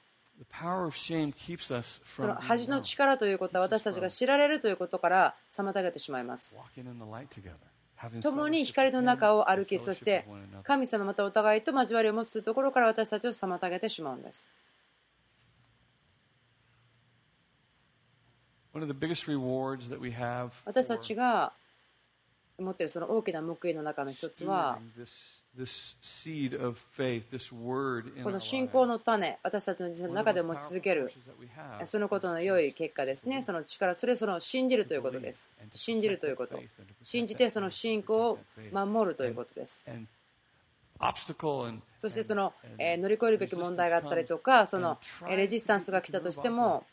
[2.16, 6.58] その恥の力ということは私たちが知られるということから妨げてしまいます。
[8.22, 10.26] 共に光の中を歩き、そして
[10.64, 14.50] 神様またお互いと交わりを持つところから私たちを妨げてしまうんです。
[20.66, 21.52] 私たちが
[22.58, 24.80] 持っているその大きな報いの中の一つは、
[28.24, 31.12] この信仰の種、私たちの人生の中で持ち続ける、
[31.86, 35.50] そのことの良い結果ですね、その力、それその信じるということです。
[35.74, 36.58] 信じるということ。
[37.02, 38.40] 信じてその信仰を
[38.72, 39.86] 守るということです。
[41.98, 46.86] そしてその、え乗り越えるべき問題があったりとか、そのレジスタンスが来たとしても、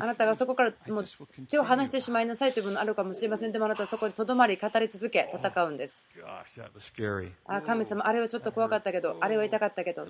[0.00, 1.06] あなたがそこからもう
[1.48, 3.52] 手を離してしまいなさいというものあるかもしれません。
[3.52, 6.08] でもあなたはそこにとどまり語り続け戦うんです。
[7.46, 10.06] あ神様、あれはちょっと怖かったけど、あれは痛かったけど。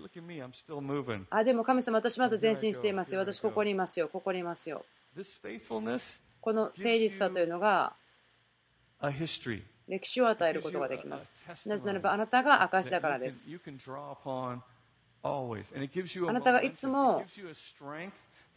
[1.30, 3.20] あでも神様、私まだ前進していますよ。
[3.20, 4.08] 私ここにいますよ。
[4.08, 4.84] ここにいますよ。
[6.40, 7.94] この誠実さというのが
[9.88, 11.34] 歴史を与えることができます。
[11.66, 13.44] なぜならばあなたが証だからです。
[16.28, 17.24] あなたがいつも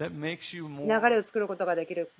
[0.09, 2.11] 流れを作ることができる、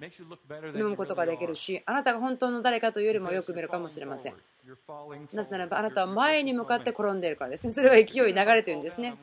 [0.76, 4.34] 飲むことができるし、あなたが本当の誰かというよりもよく見るかもしれません。
[5.34, 7.74] なぜならば、あなたは前に向かって転んでいるからですね。
[7.74, 9.16] それは勢い、流れというんですね。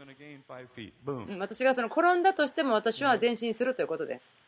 [1.38, 4.38] 私がその転んだとしても私は前進するということです。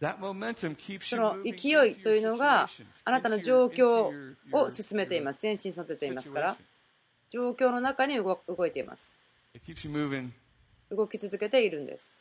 [0.00, 2.70] その勢いというのが
[3.04, 4.12] あなたの状況
[4.52, 5.40] を進めています。
[5.42, 6.56] 前進させていますから、
[7.30, 9.12] 状況の中に動いています。
[10.90, 12.14] 動き続けているんです。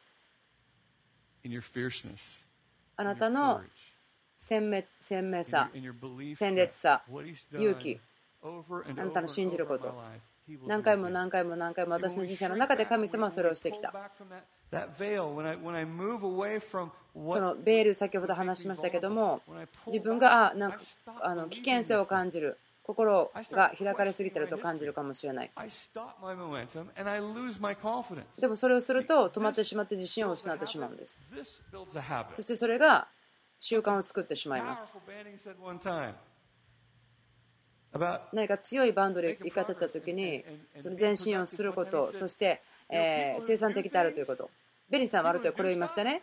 [2.96, 3.62] あなたの
[4.36, 5.70] 鮮明鮮明さ、
[6.36, 7.04] 鮮烈さ、
[7.54, 8.00] 勇気、
[8.44, 9.94] あなたの信じること。
[10.66, 13.94] 何回も何回も何回も私の人生の中で神様はそれをしてきた。
[17.14, 19.42] そのベール、先ほど話しましたけども、
[19.88, 20.80] 自分があなんか
[21.22, 22.58] あの危険性を感じる。
[22.88, 25.52] 心が開かれすぎてると感じるかもしれない。
[28.40, 31.20] でもそれをすると止まってしまって自信を失ってしまうんです。
[32.34, 33.08] そしてそれが
[33.60, 34.98] 習慣を作ってしまいます。
[38.32, 40.46] 何か強いバンドで言い方った時に
[40.82, 44.50] その前進をすることそして、えー、生産的であるということ。
[44.90, 46.22] ベリーさんはあるとこれを言いましたね、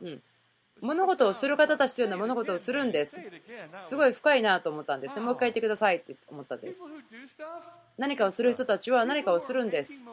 [0.00, 0.22] うん、
[0.80, 3.16] 物事をする方たちというのは物事をするんです。
[3.80, 5.20] すごい深いなと思ったんですね。
[5.22, 6.82] もう一回言ってくださいって思ったんです。
[7.98, 10.04] 何かをする人たちは何かをするんです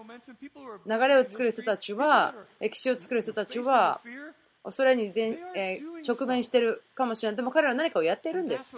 [0.85, 3.99] 流れを作る人たちは歴史を作る人たちは
[4.63, 7.35] 恐れに全、えー、直面しているかもしれない。
[7.35, 8.77] でも彼らは何かをやっているんです。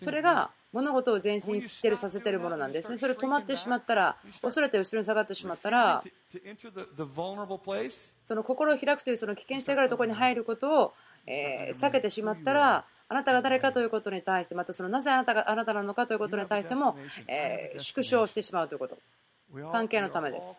[0.00, 2.98] それが物事を前進してるさせているものなんですね。
[2.98, 6.04] それ止まってしまったら、恐れて後ろに下がってしまったら、
[8.24, 10.94] その心を開くというその危険性があるところに入ることを、
[11.26, 16.96] えー、避けてしまったら、あなたが誰かということに対して、またそのなぜあなたがあなたなのかということに対しても、
[17.26, 18.96] えー、縮小してしまうということ。
[19.70, 20.58] 関係のためです。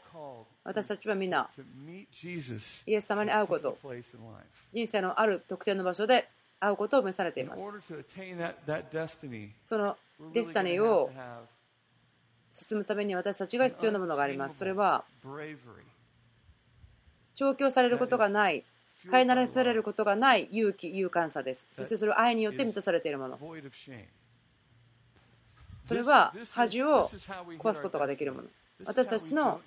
[0.63, 1.49] 私たちはみんな、
[2.85, 3.77] イエス様に会うこと、
[4.71, 6.29] 人生のある特定の場所で
[6.59, 7.63] 会うことを召されています。
[9.65, 9.97] その
[10.33, 11.11] デスタニーを
[12.51, 14.57] 進むために私たちが必要なものがあります。
[14.57, 15.03] それは、
[17.33, 18.63] 調教されることがない、
[19.09, 21.67] 飼いならされることがない勇気、勇敢さです。
[21.75, 23.39] そしてそれを愛によって満たされているもの。
[25.81, 27.09] それは恥を
[27.59, 28.47] 壊すことができるもの。
[28.85, 29.61] 私たちの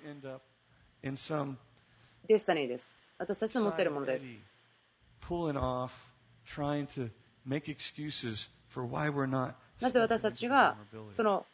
[2.27, 2.95] デスタニーです。
[3.17, 4.25] 私たちの持っているものです。
[9.79, 10.75] なぜ私たちが
[11.11, 11.45] その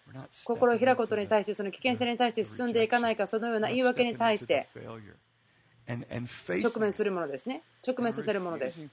[0.43, 4.68] 心を開くことに対して、その危険性に対して進んでいかないか、そのような言い訳に対して
[5.86, 7.64] 直面するものですね。
[7.86, 8.88] 直面させるものです。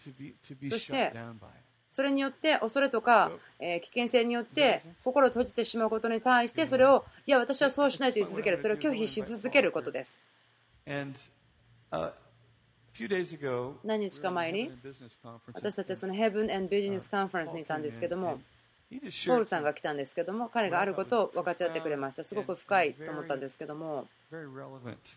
[0.68, 1.12] そして、
[1.92, 8.58] それによって恐れとか、え危険性によって心を閉じてしまうことに対してそれをいや私はそうしないと言い続ける。
[8.62, 10.20] それを拒否し続けることです。
[13.84, 14.70] 何日か前に
[15.52, 18.40] 私たちはその Heaven and Business Conference にいたんですけども
[18.90, 22.24] ポールさんが来たんですけども彼があることを分かち合ってくれました。
[22.24, 24.08] すごく深いと思ったんですけども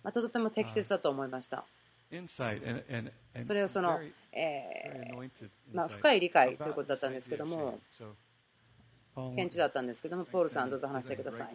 [0.03, 1.65] まとても適切だと思いました。
[3.45, 3.99] それをその、
[4.31, 7.79] えーまあ、深い理解ということだったんですけども、
[9.15, 11.49] 検知だったんですけども、ポールさん、どうぞ話してください。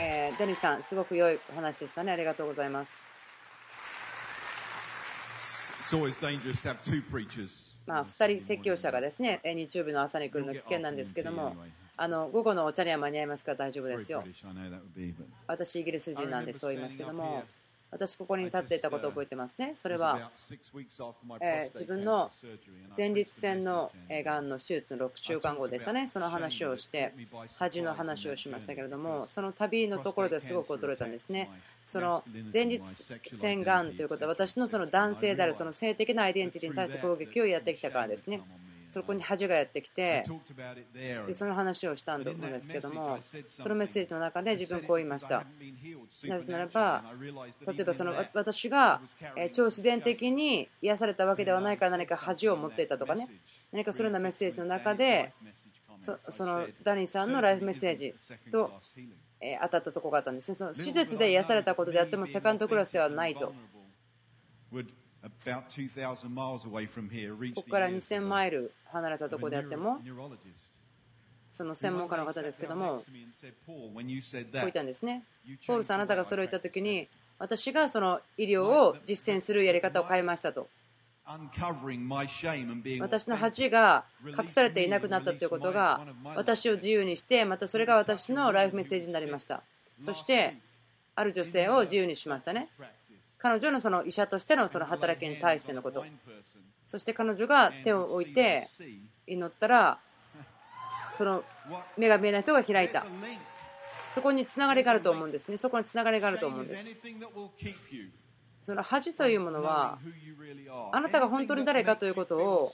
[0.00, 2.12] えー、デニスさん、すごく良い話でしたね。
[2.12, 3.02] ありがとうございます。
[7.86, 11.54] まあ、2人説教者がですね日曜日の朝に来るの危険なんですけども、
[11.96, 14.24] あの午後のお茶には間に合いますから大丈夫ですよ。
[15.46, 17.44] 私、イギリス人なんでそう言いますけども。
[17.94, 19.76] 私ここに立っていたことを覚えてますね。
[19.80, 20.32] それは、
[21.40, 22.28] え自分の
[22.96, 26.08] 前立腺のがんの手術の6週間後でしたね。
[26.08, 27.14] その話をして、
[27.56, 31.48] 恥の話をしましたけれども、その旅のところですごく驚いたんですね。
[31.84, 32.84] その前立
[33.36, 38.40] 腺がんということは、私のその男性であるその性的なアイデンティティに対して攻撃をやってきたからですね。
[38.94, 40.24] そこに恥がやってきて
[41.26, 43.18] でその話をしたんですけども
[43.48, 45.44] そのメッセージの中で自分こう言いました。
[46.24, 47.02] なぜならば
[47.66, 49.00] 例えばその私が
[49.52, 53.28] 超自然的に癒されたわけではないから何か恥を持っていたとかね
[53.72, 55.32] 何かそのようなメッセージの中で
[56.30, 58.14] そのダニーさんのライフメッセージ
[58.52, 58.70] と
[59.62, 60.56] 当たったところがあったんですね。
[60.56, 63.52] その手術で癒されたことであってもセカンドクラスではないと
[67.54, 69.98] ここから2000マイル離れたところであっても、
[71.50, 73.04] その専門家の方ですけども、こ
[74.42, 75.22] う言ったんですね。
[75.66, 77.08] ポールさん、あなたがそれを言ったときに、
[77.38, 80.68] 私がその医療を実践するやり方を変えましたと。
[83.00, 86.02] 私の恥が隠されていなくなったということが
[86.36, 89.62] 私を自由にしてまたそれが私のライフメッセージになりました
[90.00, 90.58] そして
[91.14, 92.68] ある女性を自由にしましたね
[93.44, 96.02] 彼女のその医者としてのその働きに対してのこと。
[96.86, 98.66] そして彼女が手を置いて
[99.26, 99.98] 祈ったら
[101.14, 101.44] その
[101.98, 103.04] 目が見えない人が開いた。
[104.14, 105.58] そこにつながりがあると思うんですね。
[105.58, 106.86] そこにつながりがあると思うんです。
[108.62, 109.98] その恥というものは
[110.92, 112.72] あなたが本当に誰かということを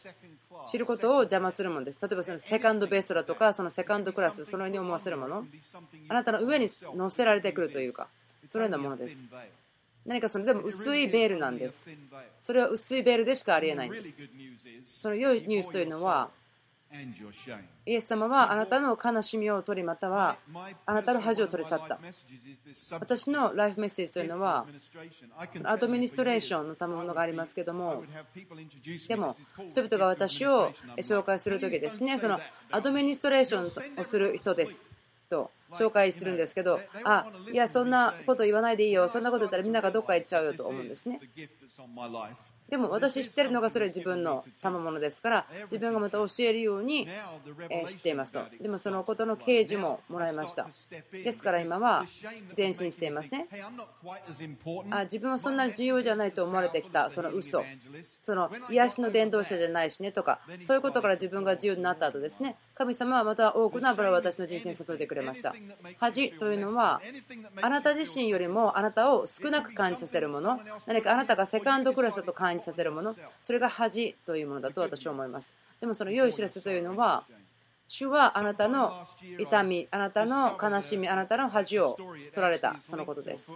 [0.71, 1.99] 知ることを邪魔するものです。
[2.01, 5.45] 例えばそのセカンドベストだとかそのセカンドクラスそのように思わせるもの。
[6.09, 8.07] あなたの上に乗せられてくるというか
[8.49, 9.25] そのようなものです。
[10.07, 11.89] 何かそのでも薄いベールなんです。
[12.41, 14.17] それは薄いベールでしかありえないんです。
[14.85, 16.31] その良いニュースというのは、
[17.87, 20.39] イエス様はあなたの悲しみを取りまたは
[20.87, 22.01] あなたの恥を取り去った
[22.99, 24.67] 私のライフメッセージというのは
[25.63, 28.03] アドミニストレーションのためのものがありますけども
[29.07, 29.37] でも
[29.71, 32.41] 人々が私を紹介するときですねその
[32.73, 34.85] アドミニストレーションをする人です
[35.31, 39.09] と紹介するんですけどあいやそんなこと言わないでいいよ。
[39.09, 41.21] そんなこと言ったらみんながどっか行っちゃうよと思うんですね
[42.71, 47.09] でも私知ってるのがそれ自分の賜物ですから自分がまた教えるように
[47.87, 48.41] 知っていますと。
[48.61, 50.69] でもそのことの啓示ももらいました。
[51.13, 52.07] ですから今は
[52.57, 53.49] 前進していますね。
[54.91, 57.65] あ自分はそんなに重要じゃないと思われてきたその嘘。
[58.23, 62.57] その癒しの伝道者じゃないしねとかそういうことから自分が自由になった後ですね。
[62.75, 65.55] 神様はまた多くの油を私の人生に注いでくれました。
[65.99, 67.01] 恥というのは
[67.61, 70.61] あなた自身よりもあなたを少なく感じさせるもの。
[70.87, 75.57] 何かあなたがセカンドクラスだと感じさせるものそれが恥というものだと私は思います。
[75.81, 77.25] でもその良い知らせというのは
[77.87, 78.93] 主はあなたの
[79.39, 83.53] 痛みあなたの悲しみあなたの恥を取られたそのことです。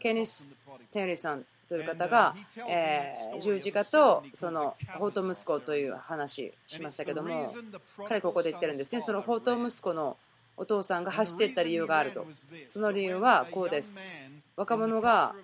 [0.00, 0.50] ケニス・
[0.90, 2.34] テイリーさんという方が、
[2.66, 7.52] え十字架とその法と息子という話しましたけども
[8.08, 9.02] 彼ここで言ってるんですね。
[9.02, 10.16] その法と息子の
[10.58, 12.26] お父さんが走っていった理由があると。
[12.66, 13.98] その理由はこうです。
[14.56, 15.36] 若者が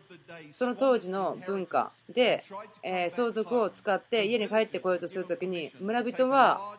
[0.53, 2.45] その当時の文化で、
[2.83, 6.77] え相続を使って家に帰ってこようとするときに村人は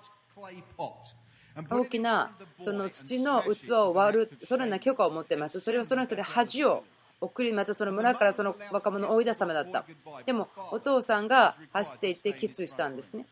[1.70, 5.62] 大きなその土の器を割るそのような許可を持っています。
[5.62, 6.84] それはその人で恥を
[7.22, 9.86] 送りまたその村からその若者を追い出すためだった。
[10.26, 13.26] でもお父さんが走っていってキスしたんですね。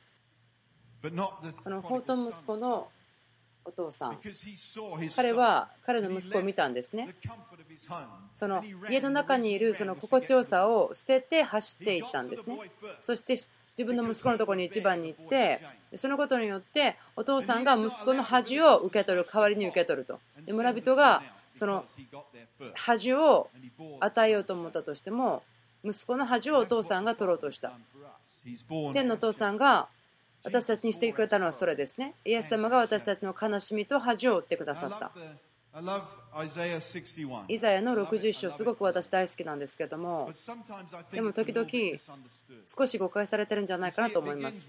[1.02, 2.88] この法と息子の
[3.66, 4.20] お父さん。
[5.16, 7.16] 彼は彼の息子を見たんですね。
[8.34, 12.60] その家の中にいるその心地よさを捨てて走っていったんですね。
[13.00, 15.62] そして自分の息子のところに一番に行って
[15.96, 20.20] そのことによってお父さんが息子の恥を受け取る代わりに受け取ると。
[20.46, 21.24] で村人が
[21.56, 21.86] その
[22.74, 23.50] 恥を
[24.00, 25.44] 与えようと思ったとしても
[25.84, 27.72] 息子の恥をお父さんが取ろうとした。
[28.94, 29.88] 天のお父さんが
[30.44, 32.16] 私たちにしてくれたのはそれですね。
[32.26, 35.12] イエス様が私たちの悲しみと恥を負ってくださった。
[37.48, 40.32] イザヤの61章、すごく私大好きなんですけども、
[41.12, 41.68] でも時々
[42.78, 44.68] 少し誤解されてるんじゃないかなと思います。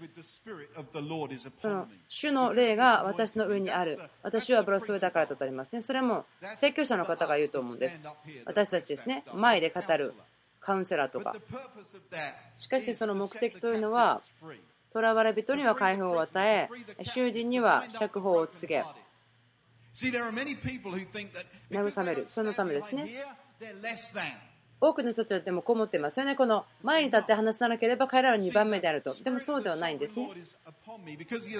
[1.57, 5.83] その主の霊が私の上にある、私はブロス上だからとありますね。
[5.83, 8.01] それも説教者の方が言うと思うんです。
[8.45, 10.15] 私たちですね、前で語る
[10.59, 11.35] カウンセラーとか。
[12.57, 14.23] しかしその目的というのは、
[14.95, 18.85] 囚われ人には解放を与え、囚人には釈放を告げ、
[21.69, 23.09] 慰める、そのためですね。
[24.79, 26.35] 多くの人たちはでもこう思ってますよね。
[26.35, 29.13] この前に立って話さなければ彼らは2番目であると。
[29.23, 30.29] でもそうではないんですね。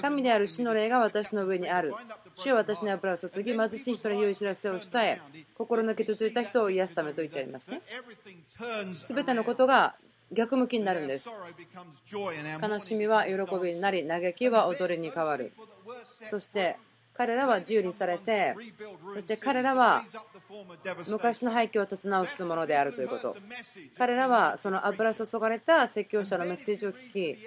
[0.02, 1.94] 神である主の霊が私の上にある。
[2.34, 5.20] 主は私の油を注ぎ、貧しい人に良い知らせを伝え、
[5.56, 7.80] 心の傷ついた人を癒すためと言ってありますね。
[8.94, 9.96] すべてのことが
[10.32, 11.28] 逆向きになるんです。
[12.62, 15.52] 悲しみは喜びになり嘆きは踊りに変わる。
[16.22, 16.76] そして
[17.14, 18.54] 彼らは自由にされて
[19.14, 20.04] そして彼らは
[21.08, 23.36] 昔の廃墟を立て直すものであるということ。
[23.96, 27.38] 彼らはその油注がれた説教者のメッセージを聞き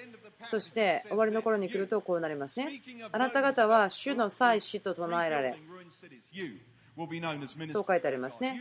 [0.44, 2.82] そして終わりの頃に来るとこうなりますね。
[3.12, 5.58] あなた方は主の祭司と唱えられ
[7.72, 8.60] そう書いてありますね。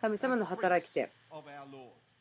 [0.00, 1.10] 神様の働き手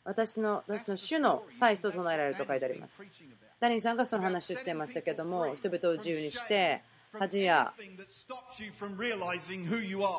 [0.08, 3.05] 私の私の主の祭司と唱えられると書いてあります。
[3.60, 6.82] ダニーさんがその話をしていましたけども、人々を自由にして、
[7.12, 7.74] 恥や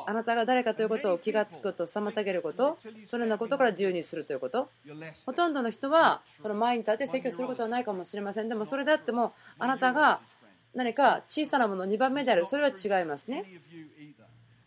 [0.07, 2.77] あなたが誰かということを気がつくと妨げること、
[3.07, 4.69] そのようなことから自由にするということ。
[5.25, 8.49] ほとんどの人はその前に立って説教することはないかもしれません。
[8.49, 10.19] でもそれであっても、あなたが
[10.75, 13.43] 何か小さなもの2番目である、それは違いますね。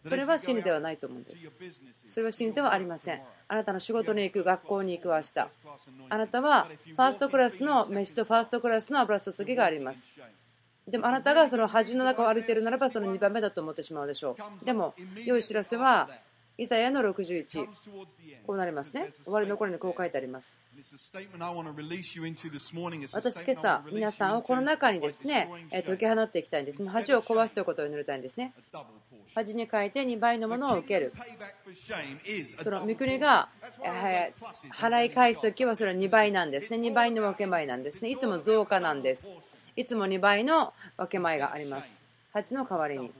[0.07, 1.51] それは真理ではないと思うんです。
[2.13, 3.23] それは真理ではありません。
[3.49, 5.33] あなたの仕事に行く、学校に行く、明日。
[6.09, 10.11] あなたはファーストクラスの飯とファーストクラスの油注ぎがあります。
[10.89, 14.65] でもあなたがその恥の中を歩いているならばその2番目だと思ってしまうでしょう。
[14.65, 14.95] でも、
[15.25, 16.09] 良い知らせは、
[16.59, 17.67] イザヤの61、
[18.47, 19.11] こうなりますね。
[19.25, 20.61] 終わりの頃にこう書いてあります。
[23.13, 26.89] 私、今朝、皆さんをこの中にですね、解き放っていきたいんですね。
[26.89, 28.53] 恥を壊すということを祈りたいんですね。
[29.35, 31.15] 恥に書いて2倍のものを受ける。
[32.63, 33.49] その御国が
[34.79, 36.77] 払い返すときはそれは2倍なんですね。
[36.77, 38.11] 2倍の分け前なんですね。
[38.11, 39.27] いつも増加なんです。
[39.75, 42.03] いつも2倍の分け前があります。
[42.33, 43.11] 恥の代わりに。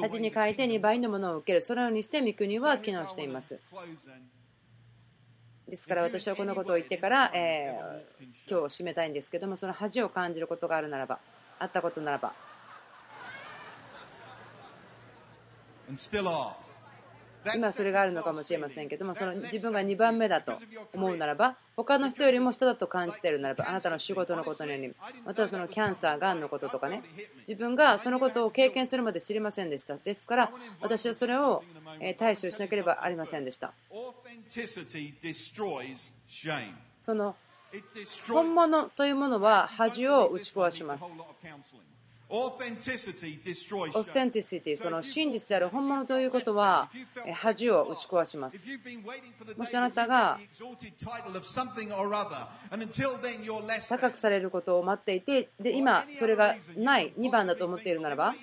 [0.00, 1.62] 恥に書いて2倍のものを受ける。
[1.62, 3.60] そのようにして御国は機能しています。
[5.68, 11.18] ですから私はこのことを言ってから、えー、今日を締めたいんですけどもその恥を感じることがあるならば
[11.58, 12.34] あったことならば
[17.54, 20.58] 今それがあるのかもしれませんけどもその自分が2番目だと
[20.94, 24.92] 思うならば他の人よりも下だと感じているならばあなたの仕事のことのように
[25.24, 27.02] またはそのキャンサーがんのこととかね
[27.48, 29.96] 自分がそのことを経験するまで知りませんでした。
[29.96, 31.64] ですから私はそれを
[32.18, 33.72] 対処しなければありませんでした。
[37.00, 37.34] その
[38.28, 41.16] 本物というものは恥を打ち壊します
[42.34, 42.76] オーセン
[44.30, 46.90] ティシティ、その真実である本物ということは
[47.34, 48.66] 恥を打ち壊します。
[49.54, 50.40] もしあなたが
[53.86, 58.34] 高くされることを待っていて、で今それがない2番だと思っているならば、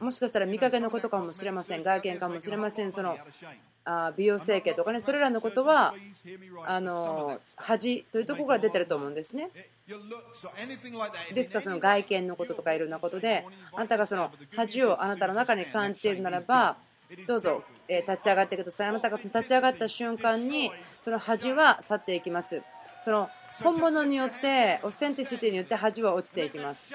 [0.00, 3.18] もしかしたら見かけのことかもしれません、外見かもしれません、その
[4.16, 5.94] 美容整形とかね、それらのことは
[6.66, 9.50] あの恥というところから出てると思うんですね。
[11.34, 16.76] ですからその外見のこととかいろんなことであなたがその恥をあなたの中に感じているならば
[17.26, 18.88] どうぞ立ち上がってください。
[18.88, 20.70] あなたが立ち上がった瞬間に
[21.00, 22.62] その恥は去っていきます。
[23.02, 23.30] その
[23.62, 26.92] 本物によってオセンティシティによって恥は落ちていきます。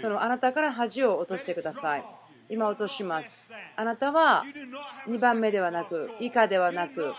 [0.00, 2.04] そのあなたから恥を落としてください。
[2.50, 3.48] 今落とします。
[3.76, 4.44] あなたは
[5.06, 7.14] 2番目ではなく以下ではなく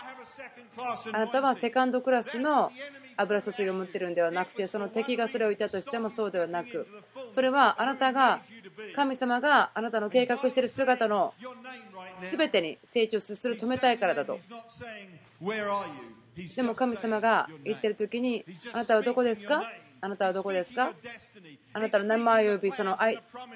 [1.12, 2.70] あなたはセカンドクラスの
[3.16, 6.86] 油注ぎを持ってるんではなくてその敵がそれをいたとしてもそうではなく
[7.32, 8.40] それはあなたが
[8.94, 11.34] 神様があなたの計画している姿の
[12.30, 14.38] 全てに成長する止めたいからだと。
[16.56, 19.62] でも神様が言ってる時にあなたはどこですか？
[20.04, 20.92] あなたはどこですか？
[21.72, 22.98] あなたの名前及びその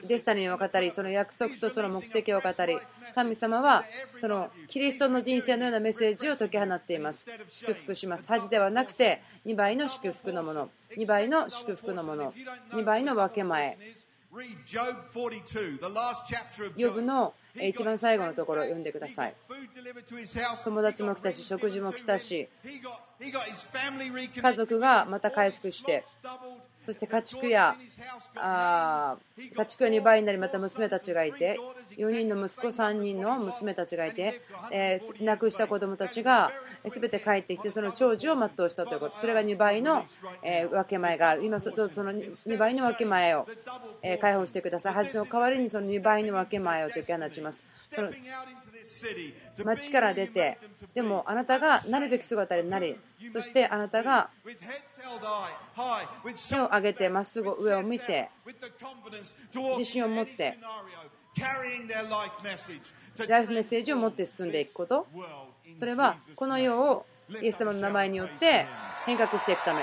[0.06, 2.78] デスタニーを語り、その約束とその目的を語り、
[3.16, 3.82] 神様は
[4.20, 7.26] そのキリストの人生のようなメッセージを解き放っています。
[7.50, 8.26] 祝福します。
[8.28, 12.32] 恥ではなくて、2倍の祝福のもの、2倍の祝福のもの、
[12.72, 13.76] 2倍の分け前。
[16.76, 19.34] ヨブの一番最後のところを読んでください。
[20.62, 22.46] 友達も来たし、食事も来たし、
[23.18, 26.04] 家族がまた回復して、
[26.86, 27.74] そして家畜や
[28.34, 29.16] 家
[29.66, 31.58] 畜が2倍になりまた娘たちがいて
[31.96, 34.42] 4人の息子3人の娘たちがいて、
[35.20, 36.52] 亡くした子供たちが
[36.84, 39.16] 全て帰ってきてその長寿を全うしたということ。
[39.16, 40.04] それが2倍の、
[40.42, 41.44] え分け前がある。
[41.44, 43.48] 今その2倍の分け前を、
[44.02, 44.92] え解放してください。
[44.92, 47.64] 恥の代わりにその2倍の分け前を解き放ちます。
[47.94, 48.10] その
[49.64, 50.58] 町から出て
[50.94, 52.96] でもあなたがなるべき姿になり
[53.32, 54.30] そしてあなたが
[56.48, 58.30] 手を上げてまっすぐ上を見て
[59.76, 60.58] 自信を持って
[63.28, 65.06] ライフメッセージを持って進んでいくこと。
[65.78, 67.06] それはこの世を
[67.42, 68.66] イエス様の名前によって
[69.04, 69.82] 変革していくため。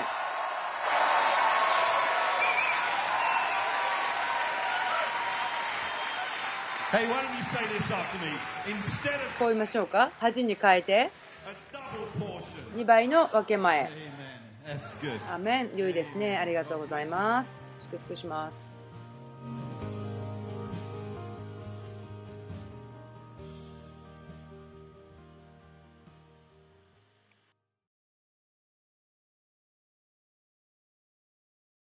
[9.38, 10.12] こう言いましょうか？
[10.20, 11.10] 恥に変えて。
[12.76, 13.90] 2倍の分け前。
[15.30, 16.36] アメン良いですね。
[16.36, 17.54] ありがとうございます。
[17.90, 18.73] 祝福します